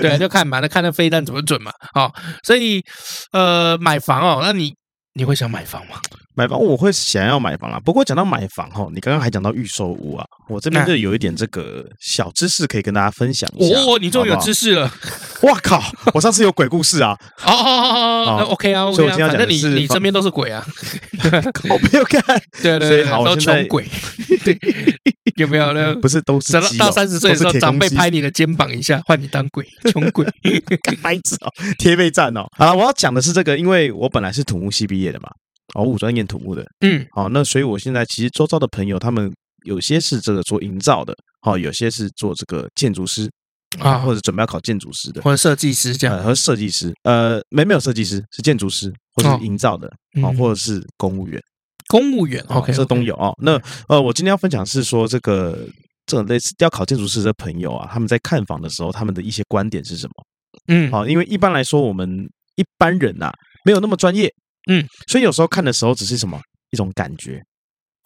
[0.00, 1.72] 对，就看嘛，那看那飞弹怎么准嘛。
[1.92, 2.12] 好，
[2.44, 2.82] 所以
[3.32, 4.72] 呃，买房哦，那你
[5.14, 5.96] 你会想买房吗？
[6.38, 13.76] 买房我会想要买房啊，不过讲到买房哈，你刚刚还讲到预售屋啊，我这边就有一点这个小知识可以跟大家分享一下。
[13.80, 14.88] 哦，你终于有知识了！
[15.42, 15.82] 哇靠，
[16.14, 17.18] 我上次有鬼故事啊！
[17.44, 20.64] 哦哦哦哦，OK 啊，所以我今天要讲的是，你你身边都是鬼啊？
[21.68, 22.22] 我 没有看，
[22.62, 23.84] 对 对对，都穷鬼，
[24.44, 24.56] 对，
[25.34, 25.92] 有没有呢？
[25.96, 30.24] 不是，都是到三十岁的时候，长辈拍你的肩膀一下，换你当鬼，穷鬼，
[31.02, 32.46] 白痴哦，贴背站哦。
[32.56, 35.28] 好，我要讲的是这个，因为我本来是土木系毕业的嘛，
[35.74, 39.32] 哦，五专业土木的，嗯，好，那所以我现在其实周遭的朋友，他们
[39.64, 43.30] 有些是这个做营造的，好，有些是做这个建筑师。
[43.80, 49.86] 啊，或者准备要考建筑师的，或者设计师这样，和设计师，呃，没没有设计师，是建筑师或者是营造的，
[50.22, 50.54] 啊，或者。
[50.54, 51.38] 是公务员，
[51.88, 53.34] 公务员，OK，这都有哦。
[53.42, 55.68] 那呃，我今天要分享是说，这个
[56.06, 60.14] 这种类似要考建筑师的朋友啊，他们在看房的时候，他们的一些观点是什么？
[60.68, 62.08] 嗯，好，因为一般来说，我们
[62.56, 63.30] 一般人呐，
[63.66, 64.32] 没有那么专业，
[64.68, 66.40] 嗯，所以有时候看的时候，只是什么
[66.70, 67.42] 一种感觉，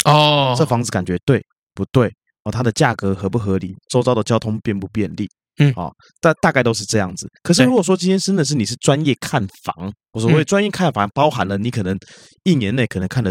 [0.04, 1.44] 哦，这房子感觉对
[1.74, 2.10] 不对？
[2.44, 3.74] 哦，它的价格合不合理？
[3.88, 5.28] 周遭的交通便不便利？
[5.58, 7.28] 嗯，好，大大概都是这样子。
[7.42, 11.96] 可是如果说今天真的是你是专业看房，我所谓专业看房，包含了你可能
[12.44, 13.30] 一年内可能看了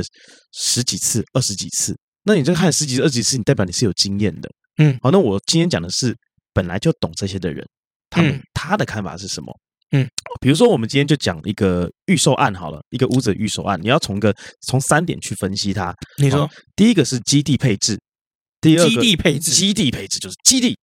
[0.53, 1.97] 十几次、二十几次。
[2.23, 4.49] 那你这个看十几次、二十几次，你代表你是有经验的。
[4.77, 6.15] 嗯，好，那我今天讲的是
[6.53, 7.67] 本来就懂这些的人，
[8.09, 9.51] 他们他的看法是什么？
[9.91, 10.07] 嗯，
[10.39, 15.93] 比如说我们今天就讲一个预售案好了，一个屋子预售案，你要从个从三点去分析它。
[16.17, 17.99] 你说，第一个是基地配置，
[18.61, 20.77] 第二个基地配置，基地配置就是基地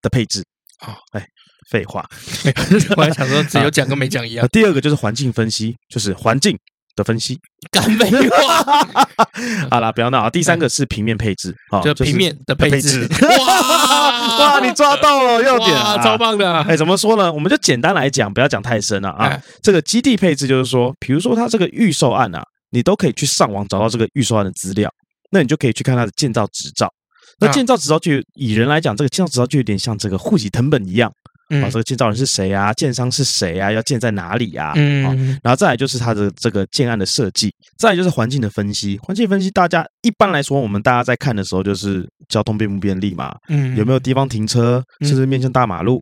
[0.00, 0.42] 的配置。
[0.78, 1.26] 啊，哎，
[1.70, 2.08] 废话，
[2.96, 4.48] 我还想说只有 讲跟没讲一样。
[4.48, 6.58] 第二个就是环境分析，就是环境
[7.00, 7.38] 的分析，
[7.70, 8.62] 干废话。
[9.70, 10.28] 好啦，不要闹啊。
[10.28, 13.08] 第三个是平面配置，啊，就平面的配置。
[13.38, 16.60] 哇 哇，你抓到了要点啊，超棒的。
[16.62, 17.32] 哎，怎么说呢？
[17.32, 19.40] 我们就简单来讲，不要讲太深了啊。
[19.62, 24.90] 这个基地配置就是说，比如说它这个预售案啊，你都可以去上网找到这个预售案的资料，
[25.30, 26.92] 那你就可以去看它的建造执照。
[27.40, 31.10] 那建造执照就以人来讲，这个建造执照就有点像这个户籍成本一样
[31.50, 31.68] 啊。
[31.70, 32.72] 这个建造人是谁啊？
[32.72, 33.70] 建商是谁啊？
[33.70, 34.72] 要建在哪里啊？
[34.76, 38.98] 嗯，然后再来就是它的这个建案的设计，再来就是环境的分析。
[39.02, 43.34] 环境分析，大家一般来说，我们大家在看的时候，就是交通便不便利嘛？
[43.48, 44.82] 嗯，有没有地方停车？
[45.02, 46.00] 是不是面向大马路？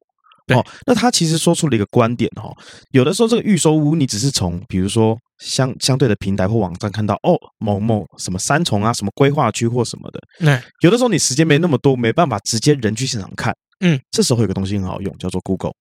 [0.54, 2.50] 哦，那他其实说出了一个观点哦，
[2.92, 15.72] 有的时候这个预售屋，你只是从比如说相相对的平台或网站看到哦，某某什么三重啊，什么规划区或什么的，那有的时候你时间没那么多，没办法直接人去现场看，嗯，这时候有个东西很好用，叫做 Google，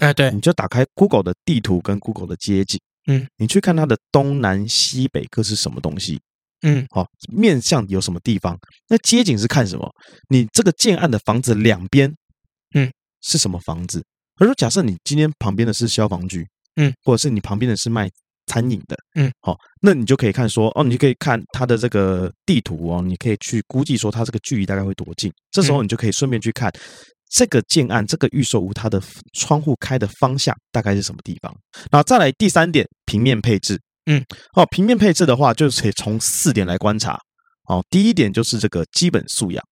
[0.00, 6.20] 哎，对，你就打开 Google 的地图跟 Google 的街景，嗯，你去看它的东南西北各是什么东西，
[6.62, 9.90] 嗯，好，面向有什么地方，那街景是看什么？
[10.28, 12.12] 你这个建案的房子两边，
[12.74, 12.90] 嗯，
[13.20, 14.02] 是什么房子？
[14.36, 16.46] 而说，假设你今天旁边的是消防局，
[16.76, 18.08] 嗯，或者是你旁边的是卖
[18.46, 25.30] 餐饮的，嗯，好，那你就可以看说，哦，你就可以看它的这个地图哦，你可以去估计说它这个距离大概会多近。
[25.50, 26.72] 这时候你就可以顺便去看
[27.34, 29.02] 这个建案、这个预售屋它的
[29.32, 31.50] 窗户开的方向大概是什么地方。
[31.90, 34.22] 然后再来第三点，平面配置，嗯，
[34.54, 37.18] 哦，平面配置的话，就是可以从四点来观察。
[37.68, 39.64] 哦，第一点就是这个基本素养，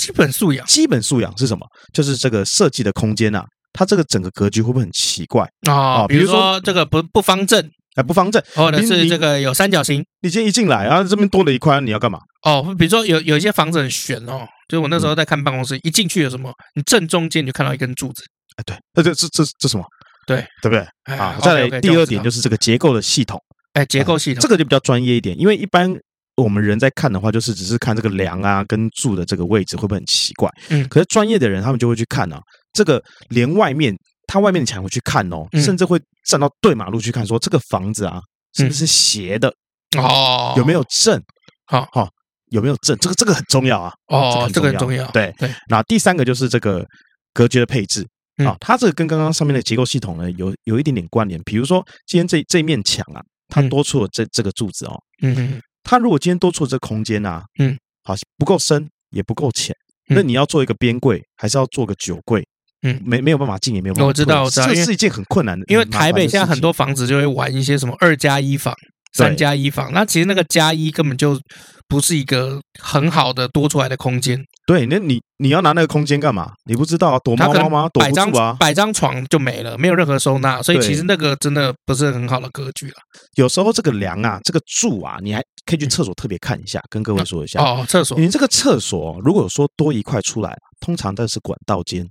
[0.00, 1.66] 基本素养，基本素养是什么？
[1.92, 3.44] 就是这个设计的空间啊。
[3.74, 6.06] 它这个整个格局会不会很奇怪啊？
[6.06, 7.62] 比如说这个不不方正，
[7.98, 10.04] 哎，不方正，或者是这个有三角形。
[10.22, 12.20] 你今天一进来啊，这边多了一块，你要干嘛？
[12.44, 16.52] 哦，比如说有有一些房子很悬哦，就我那时候在看办公室，一进去有什么？
[16.76, 18.22] 你正中间你就看到一根柱子。
[18.56, 19.84] 哎，对，那这这这这什么？
[20.28, 21.16] 对，对不对？
[21.16, 23.36] 啊，再来第二点就是这个结构的系统。
[23.72, 25.92] 哎，结构系统这个就比较专业一点，因为一般
[26.36, 30.48] 我们人在看的话，就是只是看这个梁啊跟柱的这个位置会不会很奇怪？
[30.68, 32.38] 嗯，可是专业的人他们就会去看啊。
[32.72, 33.92] 这个连外面，
[34.28, 38.20] 它外面的墙会去看哦，甚至会站到对马路去看，说这个房子啊
[38.52, 39.52] 是不是斜的？
[39.96, 41.20] 哦，有没有正？
[41.66, 41.88] 好。
[41.90, 42.08] 好，
[42.50, 42.96] 有没有正？
[42.98, 45.10] 这个这个很重要啊哦，这个很重要。
[45.10, 45.34] 对。
[45.38, 46.86] 对，那第三个就是这个
[47.32, 48.06] 格局的配置。
[48.44, 51.40] 啊，它这个跟刚刚上面的结构系统呢有有一点点关联。
[51.42, 59.74] 比如说今天这这面墙啊，它多出了这这个柱子哦，嗯嗯，它如果今天多出了这个空间啊，嗯，好不够深也不够浅，
[60.06, 62.46] 那你要做一个边柜，还是要做个酒柜？
[62.82, 64.06] 嗯，没没有办法进，也没有办法。
[64.06, 65.64] 我知道，我知道，这是一件很困难的。
[65.68, 68.74] 因为台北现在很多房子就会玩一些什么二加一房、
[69.12, 71.40] 三加一房，那其实那个加一根本就
[71.88, 74.38] 不是一个很好的多出来的空间。
[74.66, 76.52] 对，那你你要拿那个空间干嘛？
[76.66, 77.88] 你不知道躲猫猫吗？
[77.92, 78.54] 躲不住啊！
[78.60, 82.96] 摆张床就没了，没有任何收纳，所以其实那个真的不是很好的格局了。
[83.36, 87.84] 有时候这个梁啊，这个柱啊，你还可以去厕所特别看一下，跟各位说一下哦。
[87.88, 92.06] 厕所，你这个厕所如果说多一块出来，通常都是管道间。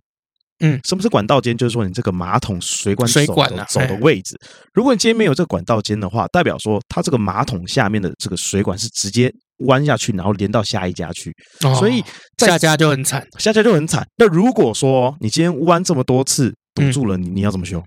[0.60, 1.56] 嗯，什么是管道间？
[1.56, 4.36] 就是说你这个马桶水管水管走的位置。
[4.74, 9.32] 如果你今天没有这个管道间的话，代表说它这个马桶下面的这个水管是直接
[9.66, 11.32] 弯下去，然后连到下一家去。
[11.60, 12.04] 所以
[12.40, 14.08] 下家就很惨，下家就很惨。
[14.18, 17.84] 那如果说你今天弯这么多次堵住了，你你要怎么修？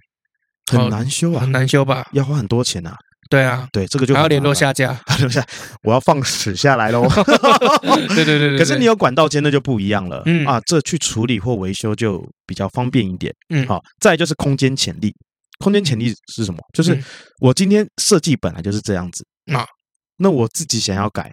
[0.71, 2.07] 很难修啊，很难修吧？
[2.13, 2.95] 要花很多钱啊。
[3.31, 5.43] 对啊，对，这个就还要联络下家， 留下，
[5.85, 7.09] 我要放屎下来喽。
[8.15, 10.21] 对对对对，可是你有管道间，那就不一样了。
[10.27, 13.33] 嗯啊，这去处理或维修就比较方便一点。
[13.51, 15.15] 嗯，好，再就是空间潜力，
[15.61, 16.59] 空间潜力是什么？
[16.75, 17.01] 就是
[17.41, 19.25] 我今天设计本来就是这样子
[19.55, 19.65] 啊，
[20.19, 21.31] 那我自己想要改。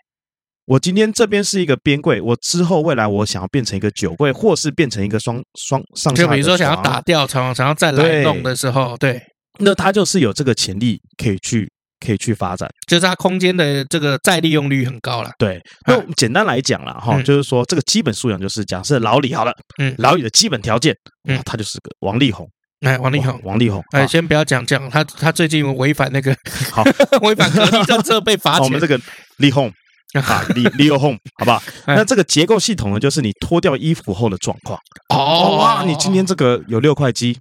[0.66, 6.24] 我今天这边是一个边柜，我之后未来我想要变成一个酒柜，或是变成一个双双上下。
[6.24, 9.20] 就比如说想要打掉床，想要再来弄的时候，对，
[9.60, 15.32] 那它就是有这个潜力可以去可以去发展，就是它空间的这个再利用率很高了。
[15.38, 20.96] 对，那简单来讲了哈，就是说这个基本素养就是假设老李好了，嗯，老李的基本条件，
[21.28, 22.48] 嗯，他就是个王力宏，
[22.82, 26.36] 哎，王力宏，王力宏，哎，先不要讲讲他，他最近违反那个
[26.72, 26.84] 好
[27.22, 29.00] 违反隔离政策被罚钱，我们这个
[29.38, 29.72] 力宏。
[30.14, 31.62] 啊，李李有 home， 好不好？
[31.86, 34.80] 那这个结构系统呢，就是你脱掉衣服后的状况。
[35.14, 37.38] 哦哇，你今天这个有六块肌，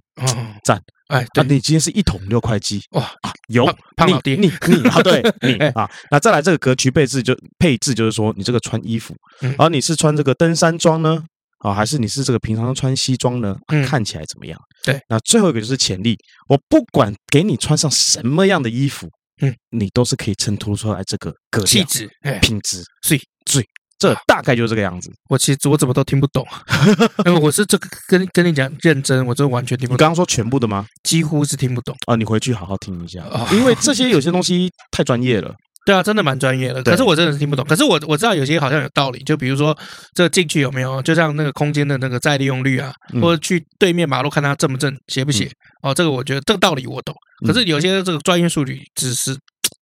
[0.65, 0.79] 赞。
[1.07, 3.09] 哎，对，你今天是一桶六块鸡，哇，
[3.47, 9.15] 有胖老爹，你你啊，对， 你啊，那再来这个格局配置就配置就是说，你这个穿衣服，
[9.57, 11.23] 而你是穿这个登山装呢，
[11.59, 13.55] 啊，还是你是这个平常穿西装呢？
[13.85, 14.59] 看起来怎么样？
[14.83, 16.17] 对，那最后一个就是潜力，
[16.49, 19.07] 我不管给你穿上什么样的衣服。
[19.39, 22.09] 嗯，你都是可以衬托出来这个格气质、
[22.41, 23.65] 品质，所以，所以
[23.99, 25.11] 这大概就是这个样子。
[25.29, 26.45] 我其实我怎么都听不懂，
[27.25, 29.95] 因为我是这个跟跟你讲认真，我真完全听不懂。
[29.95, 30.85] 你刚刚说全部的吗？
[31.03, 32.15] 几乎是听不懂啊！
[32.15, 35.53] 你回去好好听一下，因为这些有些东西太专业了。
[35.85, 37.63] 对啊，真的蛮专业的，可是我真的是听不懂。
[37.65, 39.73] 可是我我知道有些好像有道理，就比如说
[40.13, 42.91] 这进去有没有，就像那个空间的那个再利用率啊，
[43.21, 45.49] 或者去对面马路看它正不正、斜不斜
[45.81, 47.15] 哦，这个我觉得这个道理我懂。
[47.45, 49.33] 可是有些这个专业术语，只是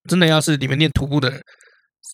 [0.07, 1.41] 真的要是你们念徒步的人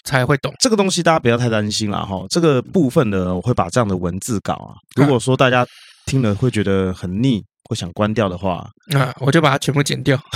[0.03, 0.53] 才会懂。
[0.59, 2.23] 这个东西大家不要太担心了哈。
[2.29, 5.65] 这个部分呢，我会把这样的文字稿啊，如果说大家
[6.05, 10.19] 听了会觉得很腻或想关掉的话，啊，我就把它全部剪掉。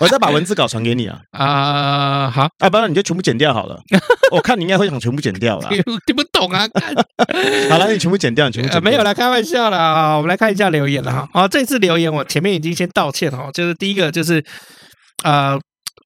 [0.00, 1.20] 我再把文字稿传给你啊！
[1.32, 3.80] 啊，好，啊，不然你就全部剪掉好了。
[4.30, 5.68] 我看你应该会想全部剪掉了，
[6.06, 6.68] 听不懂啊！
[7.70, 8.90] 好了，你全部剪掉，你全部剪掉。
[8.90, 9.78] 没有啦，开玩笑啦。
[9.78, 10.16] 啊！
[10.16, 11.28] 我们来看一下留言了哈。
[11.32, 14.44] 好，这次留言我前面已经先道歉哈，就是第一个就是
[15.24, 15.58] 呃。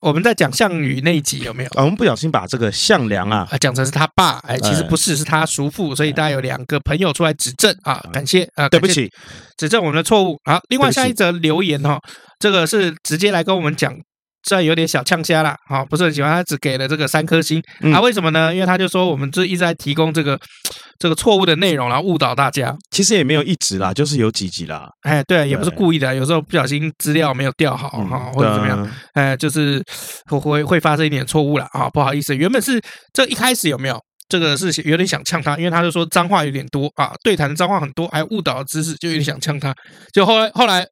[0.02, 1.70] 我们在讲项羽那一集有没有？
[1.76, 9.08] 我们不小心把这个项梁啊讲成是他爸，哎，其实不是，是他叔父，所以大家有两个朋友出来指正啊，感谢啊，对不起，
[9.56, 10.36] 指正我们的错误。
[10.44, 12.00] 好，另外下一则留言哈，
[12.40, 13.96] 这个是直接来跟我们讲。
[14.44, 17.62] 虽然有点小呛虾啦，好，不是很喜欢，他只给了这个三颗星
[17.94, 18.00] 啊？
[18.00, 18.52] 为什么呢？
[18.52, 20.38] 因为他就说我们这一直在提供这个
[20.98, 22.76] 这个错误的内容，然后误导大家。
[22.90, 24.88] 其实也没有一直啦，就是有几集啦。
[25.02, 29.82] 哎，对，也不是故意的，有时候不小心资料没有调好哈，或者怎么样，哎，就是
[30.26, 32.34] 会会发生一点错误了啊，不好意思。
[32.36, 32.80] 原本是
[33.12, 39.74] 这一开始有没有这个是有点想呛他，因为他就说脏话有点多啊，对谈脏话很多，还有误导的知识，就有点想呛他。
[40.12, 40.84] 就后来后来。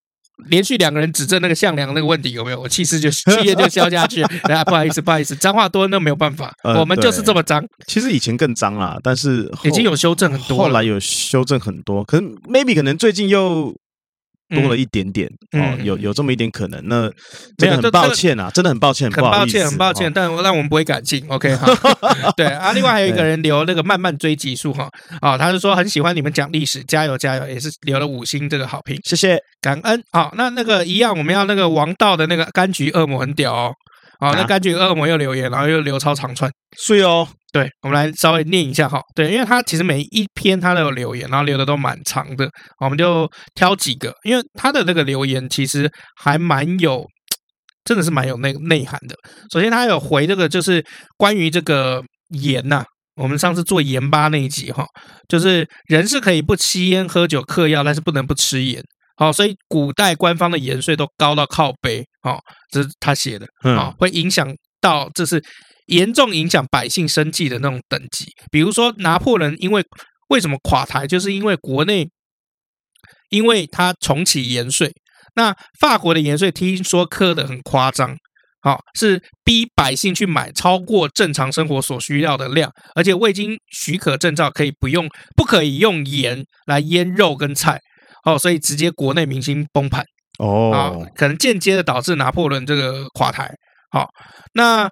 [0.48, 2.60] 连续两个人指正那个项梁那个问题有没有？
[2.60, 4.22] 我气势就气焰就消下去。
[4.22, 7.64] 啊， 不好意思，不好意思，脏话多那没有办法，我们就是这么脏。
[7.86, 13.74] 其实以前更脏啦，但是已经有修正很多，后来有修正很多，可能 maybe 可能最近又。
[14.50, 17.10] 多了一点点哦，有有这么一点可能，那
[17.56, 21.66] 真的很抱歉啊，真的很抱歉，很抱歉，很抱歉，但但我们不会改进，OK 哈。
[22.36, 24.88] 对啊，另外还有一个人留那个慢慢追集数哈，
[25.20, 30.02] 啊，他是说很喜欢你们讲历史，加油加油，也是留了五星这个好评，谢谢，感恩。
[30.12, 33.72] 好，那那个一样，我们要那个王道的那个柑橘恶魔很屌哦。
[34.18, 37.26] 好，那柑橘恶魔又留言，然后又留超长串，睡哦。
[37.52, 39.00] 对，我们来稍微念一下哈。
[39.14, 42.48] 对，因为他其实每一篇他都有留言，然后留的都蛮长的，
[42.78, 44.14] 我们就挑几个。
[44.24, 45.90] 因为他的那个留言其实
[46.22, 47.04] 还蛮有，
[47.84, 49.16] 真的是蛮有内内涵的。
[49.52, 50.84] 首先，他有回这个，就是
[51.16, 52.84] 关于这个盐呐。
[53.16, 54.86] 我们上次做盐巴那一集哈，
[55.28, 58.82] 就是人是可以不吸烟、喝酒、嗑药，但是不能不吃盐。
[59.16, 62.38] 好，所以古代官方的盐税都高到靠背，好，
[62.70, 63.46] 这是他写的，
[63.76, 64.48] 啊，会影响
[64.80, 65.42] 到，这是
[65.90, 68.32] 严重影响百姓生计的那种等级。
[68.50, 69.84] 比如说拿破仑，因为
[70.28, 72.08] 为什么垮台，就是因为国内，
[73.28, 74.92] 因为他重启盐税。
[75.34, 78.16] 那法国的盐税听说磕得很夸张，
[78.62, 87.78] 好，是逼百姓去买超过正常生活所需要的量，而且未经许可证照可以不用，不可以用盐来腌肉跟菜。
[88.24, 90.04] 哦，所以直接国内民心崩盘
[90.38, 93.50] 哦，啊，可能间接的导致拿破仑这个垮台。
[93.90, 94.08] 好，
[94.52, 94.86] 那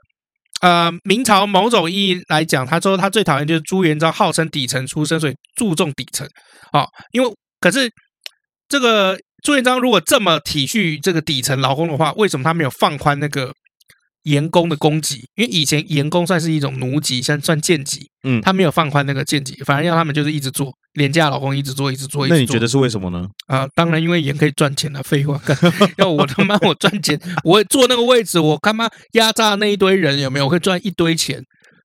[0.61, 6.27] 呃，明朝某种意义来讲，他说他最讨厌就是朱元璋，号称底层出身，所以注重底层。
[6.73, 7.91] 哦，因为可是
[8.69, 13.53] 这个朱元璋如果这么体恤这个底层劳工的话，为什么他没有放宽那个
[14.25, 15.17] 盐工的供给？
[15.37, 20.73] 因为以前盐工算是一种奴籍，算算贱籍，嗯，他没有放宽那个贱籍，反而让他们就是一直做。
[20.99, 22.37] 廉价劳工一直做，一直做，一直做。
[22.37, 23.27] 那你觉得是为什么呢？
[23.47, 25.03] 啊，当然因为盐可以赚钱了。
[25.03, 25.41] 废话，
[25.97, 30.45] 要我他妈我赚钱，我坐那个位置，我他妈压榨那一堆人有没有？
[30.45, 31.43] 我可以赚一堆钱，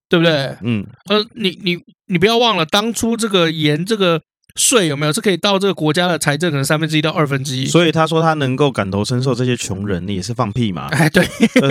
[0.10, 0.54] 对不对？
[0.64, 0.86] 嗯。
[1.10, 4.20] 呃，你你你不要忘了，当初这个盐这个。
[4.56, 7.66] 税有没有是可以到这个国家的财政可能三分之一到二分之一？
[7.66, 10.90] 所以他说他能够感同身受这些穷人，你也是放屁嘛？
[10.92, 11.26] 哎，对，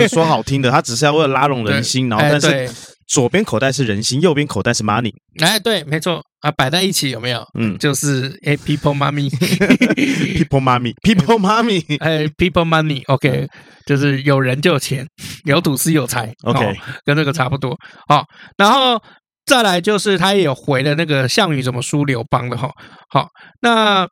[0.09, 2.69] 说好听的，他只是要为了拉拢人心， 然后但是
[3.07, 5.11] 左边口袋是人心，右边口袋是 money。
[5.39, 7.45] 哎，对，没错啊，摆在一起有没有？
[7.59, 13.47] 嗯，就是哎，people money，people money，people money， 哎，people money，OK，
[13.85, 15.07] 就是有人就有钱，
[15.45, 16.75] 有土司有财，OK，
[17.05, 17.77] 跟这个差不多。
[18.07, 18.25] 好，
[18.57, 19.01] 然后。
[19.45, 22.71] 再来就是他也有回了那个项羽怎么输刘邦的哈，
[23.09, 23.27] 好，
[23.59, 24.07] 那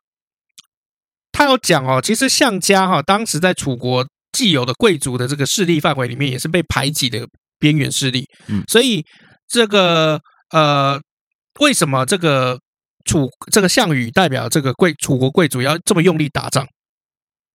[1.32, 7.26] 他有讲哦，其实项家哈当时在楚国既有的贵族的这个势力范围里面，也是被排挤的
[7.62, 9.00] 边缘势力，嗯，所以
[9.48, 11.00] 这个呃，
[11.60, 12.58] 为什么这个
[13.04, 16.66] 楚这个项羽代表这个贵楚国贵族要这么用力打仗？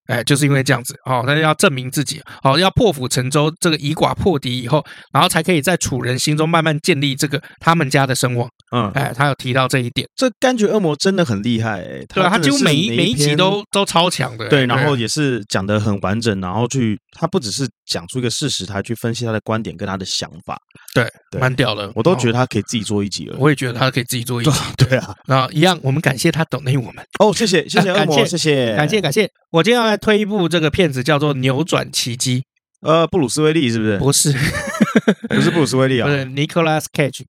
[0.07, 4.81] 哎，就是因为这样子哦，他要证明自己，哦，要破釜沉舟，这个以寡破敌以后，
[5.11, 8.47] 然后才可以在楚人心中慢慢建立这个他们家的声望。
[8.71, 10.07] 嗯，哎，他有提到这一点。
[10.15, 14.47] 这柑橘恶魔真的很厉害，哎，对啊，他几乎每一每一集都都超强的。
[14.47, 20.57] 对，然后也是讲的很完整，然后去他不只是讲出一个事实，他去分析他的观点跟他的想法。
[20.93, 21.09] 对，
[21.39, 23.37] 蛮屌的，我都觉得他可以自己做一集了。
[23.39, 24.51] 我也觉得他可以自己做一集。
[24.77, 27.03] 对啊，那一样，我们感谢他懂内我们。
[27.19, 29.29] 哦，谢谢 谢谢恶魔，谢谢感谢感谢。
[29.51, 32.39] 我今天要来推一部这个片子，叫做《扭转奇迹》。
[32.81, 33.97] 呃，布鲁斯威利是不是？
[33.97, 34.31] 不是，
[35.29, 37.23] 不是布鲁斯威利啊，不是 Nicolas Cage。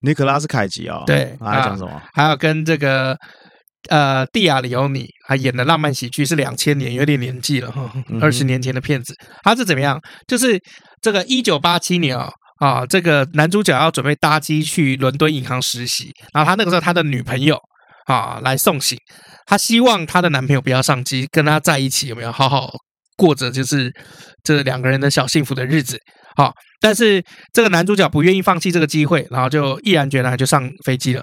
[0.00, 2.00] 尼克拉斯凯奇啊，对，他还讲什么？
[2.12, 3.16] 还有跟这个
[3.88, 9.14] 呃蒂亚里欧尼还演的浪漫喜剧是两千年，有点年纪了哈，二十年前的片子。
[9.42, 10.00] 他是怎么样？
[10.26, 10.58] 就是
[11.00, 12.30] 这个一九八七年啊
[12.60, 17.58] 啊，这个男主角要准备搭机去伦敦银行实习，然后他那个时候他的女朋友
[18.06, 18.98] 啊来送行，
[19.46, 22.70] 他希望他的男朋友不要上机，跟他在一起有没有好好
[23.16, 23.92] 过着就是
[24.42, 25.98] 这两个人的小幸福的日子？
[26.36, 26.52] 好。
[26.80, 27.20] 但是
[27.52, 31.20] 这个男主角不愿意放弃这个机会，然后就毅然决然就上飞机了。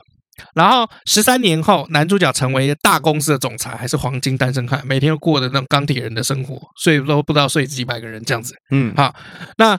[0.54, 8.54] 然后十三年后，男主角成为大公司的总裁，还是黄金单身汉，每天都过的那种钢铁人的生活，睡都不知道睡几百个人这样子。
[8.72, 9.16] 嗯，好，
[9.58, 9.78] 那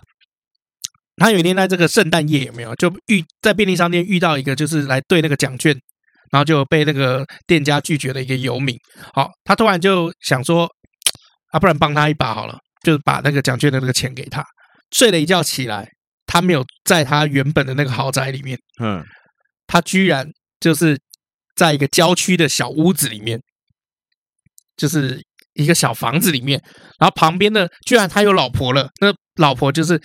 [1.17, 5.75] 他有一天在这个圣诞夜有没有就遇在便利商店遇到一个就是来兑那个奖券，
[6.31, 8.77] 然后就被那个店家拒绝的一个游民。
[9.15, 10.69] 好，他突然就想说
[11.53, 14.45] 啊，不然帮他一把好了，就把那个奖券的那个钱给他。
[14.91, 15.89] 睡了一觉起来，
[16.27, 19.03] 他没有在他原本的那个豪宅里面，嗯，
[19.67, 20.27] 他居然
[20.61, 20.99] 就是
[21.55, 23.41] 在一个郊区的小屋子里面，
[24.77, 25.23] 就是
[25.55, 26.61] 一个小房子里面，
[26.99, 30.01] 然后旁边的居然他有老婆了，那老婆就是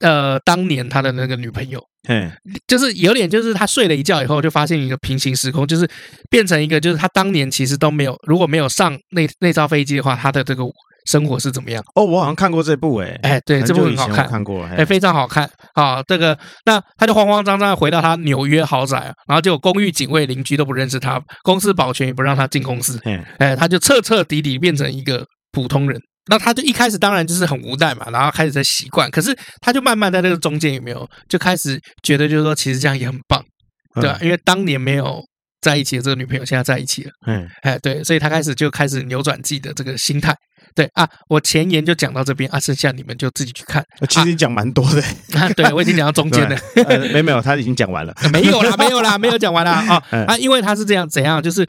[0.00, 2.30] 呃当年他的那个女朋友，嗯，
[2.66, 5.88] 就是有点就是他睡了一觉以后就发现一个平行时空，就是
[6.30, 10.64] 变成一个就是他当年其实都没有，如果没有上那那艘飞机的话，他的这个。
[11.04, 11.82] 生活是怎么样？
[11.94, 16.02] 哦，我好像看过这部诶、欸，哎，对，这部很好看，看过，哎，非常好看啊。
[16.04, 22.98] 这个，那他就慌慌张张回到他纽约豪宅，然后就公寓警卫邻居都不认识他，公司保全也不让他进公司，
[23.38, 26.00] 哎，他就彻彻底底变成一个普通人。
[26.26, 33.44] 那他就一开始当然就是很无奈嘛，然后开始在习惯，可是他就慢慢在这个中间有没有就开始觉得就是说，其实这样也很棒，
[34.00, 34.18] 对吧？
[34.22, 35.20] 因为当年没有
[35.60, 40.34] 在一起的这个女朋友现在在一起了，嗯，哎，对，所以他开始就开始扭转自己的这个心态。
[40.74, 43.84] 对啊，我前言就讲到这边啊，剩下你们就自己去看。
[44.08, 45.00] 其实你讲蛮多的，
[45.38, 46.56] 啊，对我已经讲到中间了。
[46.86, 48.12] 呃，没有没有，他已经讲完了。
[48.32, 50.36] 没有啦，没有啦，没有讲完啦啊 啊！
[50.36, 51.40] 因为他是这样，怎样？
[51.40, 51.62] 就是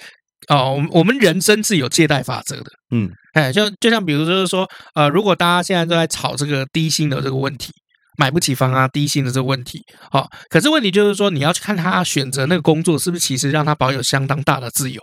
[0.48, 2.72] 哦，我们我们人生是有借贷法则的。
[2.96, 7.72] 嗯，哎，就就像比如就是说，呃，如果大家现在都在炒这个低薪的这个问题，
[8.18, 9.80] 买不起房啊，低薪的这个问题，
[10.10, 15.00] 好，可是问题就是说，你要去看他选择那个工作是不是其实让他保有相当大的自由，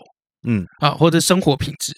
[0.49, 1.93] 嗯啊，或者生活品质。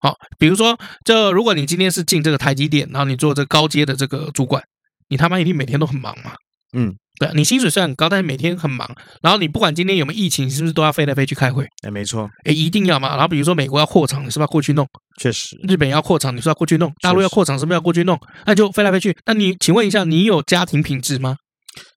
[0.00, 4.62] 好，比如说，这如果你今天是进这个台积电，然后你做这高阶的这个主管，
[5.08, 6.32] 你他妈一定每天都很忙嘛？
[6.72, 8.88] 嗯，对，你薪水虽然很高，但是每天很忙。
[9.20, 11.66] 然后你不管今天有没有疫情，你是不是都要飞来飞去开会？
[11.82, 13.10] 哎，没错，哎，一定要嘛。
[13.10, 14.86] 然后比如说美国要扩厂，你是不是要过去弄？
[15.20, 16.90] 确实，日本要扩厂，你是不是要过去弄？
[17.02, 18.18] 大陆要扩厂，是不是要过去弄？
[18.46, 19.14] 那就飞来飞去。
[19.26, 21.36] 那你请问一下，你有家庭品质吗？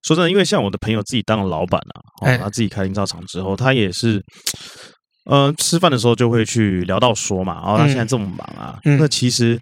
[0.02, 4.20] 说真的，因为像我的朋友自己当了老板啊，哦，他自己开营造厂之后，他也是。
[5.24, 9.58] 呃，吃饭的时候就会去聊到说嘛，然后他现在这么忙啊，嗯、那其实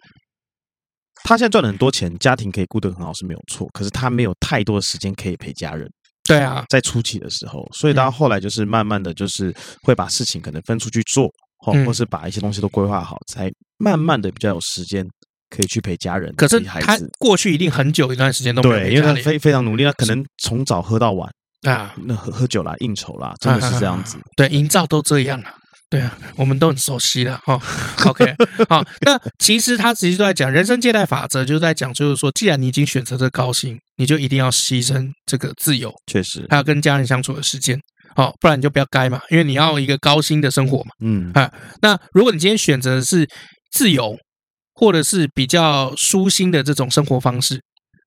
[1.25, 5.89] 他现在赚了很多钱，家庭可以顾得很好是没有错，可是他没有太多的时间可以陪家人。
[6.25, 15.05] 对啊，在初期的时候，所以他后来就是慢慢的就是会把事情可能分出去做，或或是把一些东西都规划好，才慢慢的比较有时间
[15.51, 16.33] 可以去陪家人。
[16.37, 21.29] 可是他过去一定很久一段时间都没有因为他非非常努力，他可能从早喝到晚。
[21.63, 24.17] 啊，那喝喝酒啦，应酬啦，真的是这样子。
[24.37, 25.55] 对，营造都这样啊。
[25.89, 27.61] 对啊，我们都很熟悉了哈。
[28.09, 28.35] OK，
[28.67, 37.79] 好，那其实他其实都在讲人生借贷法则，就是在讲，就是说，既然你已经选择这高薪，你就一定要牺牲这个自由，确实，还有跟家人相处的时间，
[38.17, 40.91] 好，不然你就不要该嘛，因为你要一个高薪的生活嘛。
[41.05, 41.53] 嗯啊，
[41.83, 43.29] 那如果你今天选择的是
[43.71, 44.17] 自由，
[44.73, 47.61] 或者是比较舒心的这种生活方式，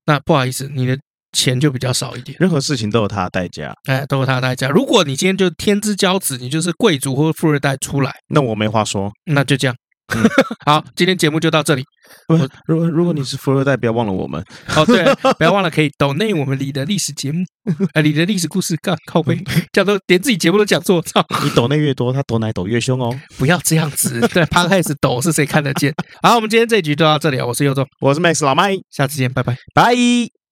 [0.06, 0.98] 那不好意思，你的。
[1.36, 4.70] 钱就比较少一点，任何事情都有它的代价，哎，都有它的代价。
[4.70, 9.76] 如果你今天就天之骄子，你就是贵族或富二代出来，那我没话说，那就这样。
[10.14, 10.22] 嗯、
[10.64, 11.82] 好，今天节目就到这里。
[12.28, 14.40] 我如果如果你是富二代，不要忘了我们
[14.76, 14.86] 哦。
[14.86, 17.44] 对，不要忘了可以抖内我们里的历史节目，
[17.92, 19.36] 哎，你的历史故事，干靠背，
[19.72, 21.24] 叫做连自己节目都讲错，操！
[21.42, 23.12] 你抖内越多，他抖奶抖越凶哦。
[23.36, 25.92] 不要这样子，对，趴开始抖是谁看得见？
[26.22, 27.44] 好，我们今天这一局就到这里啊。
[27.44, 30.45] 我是尤总，我是 Max 老麦，下次见，拜拜，拜。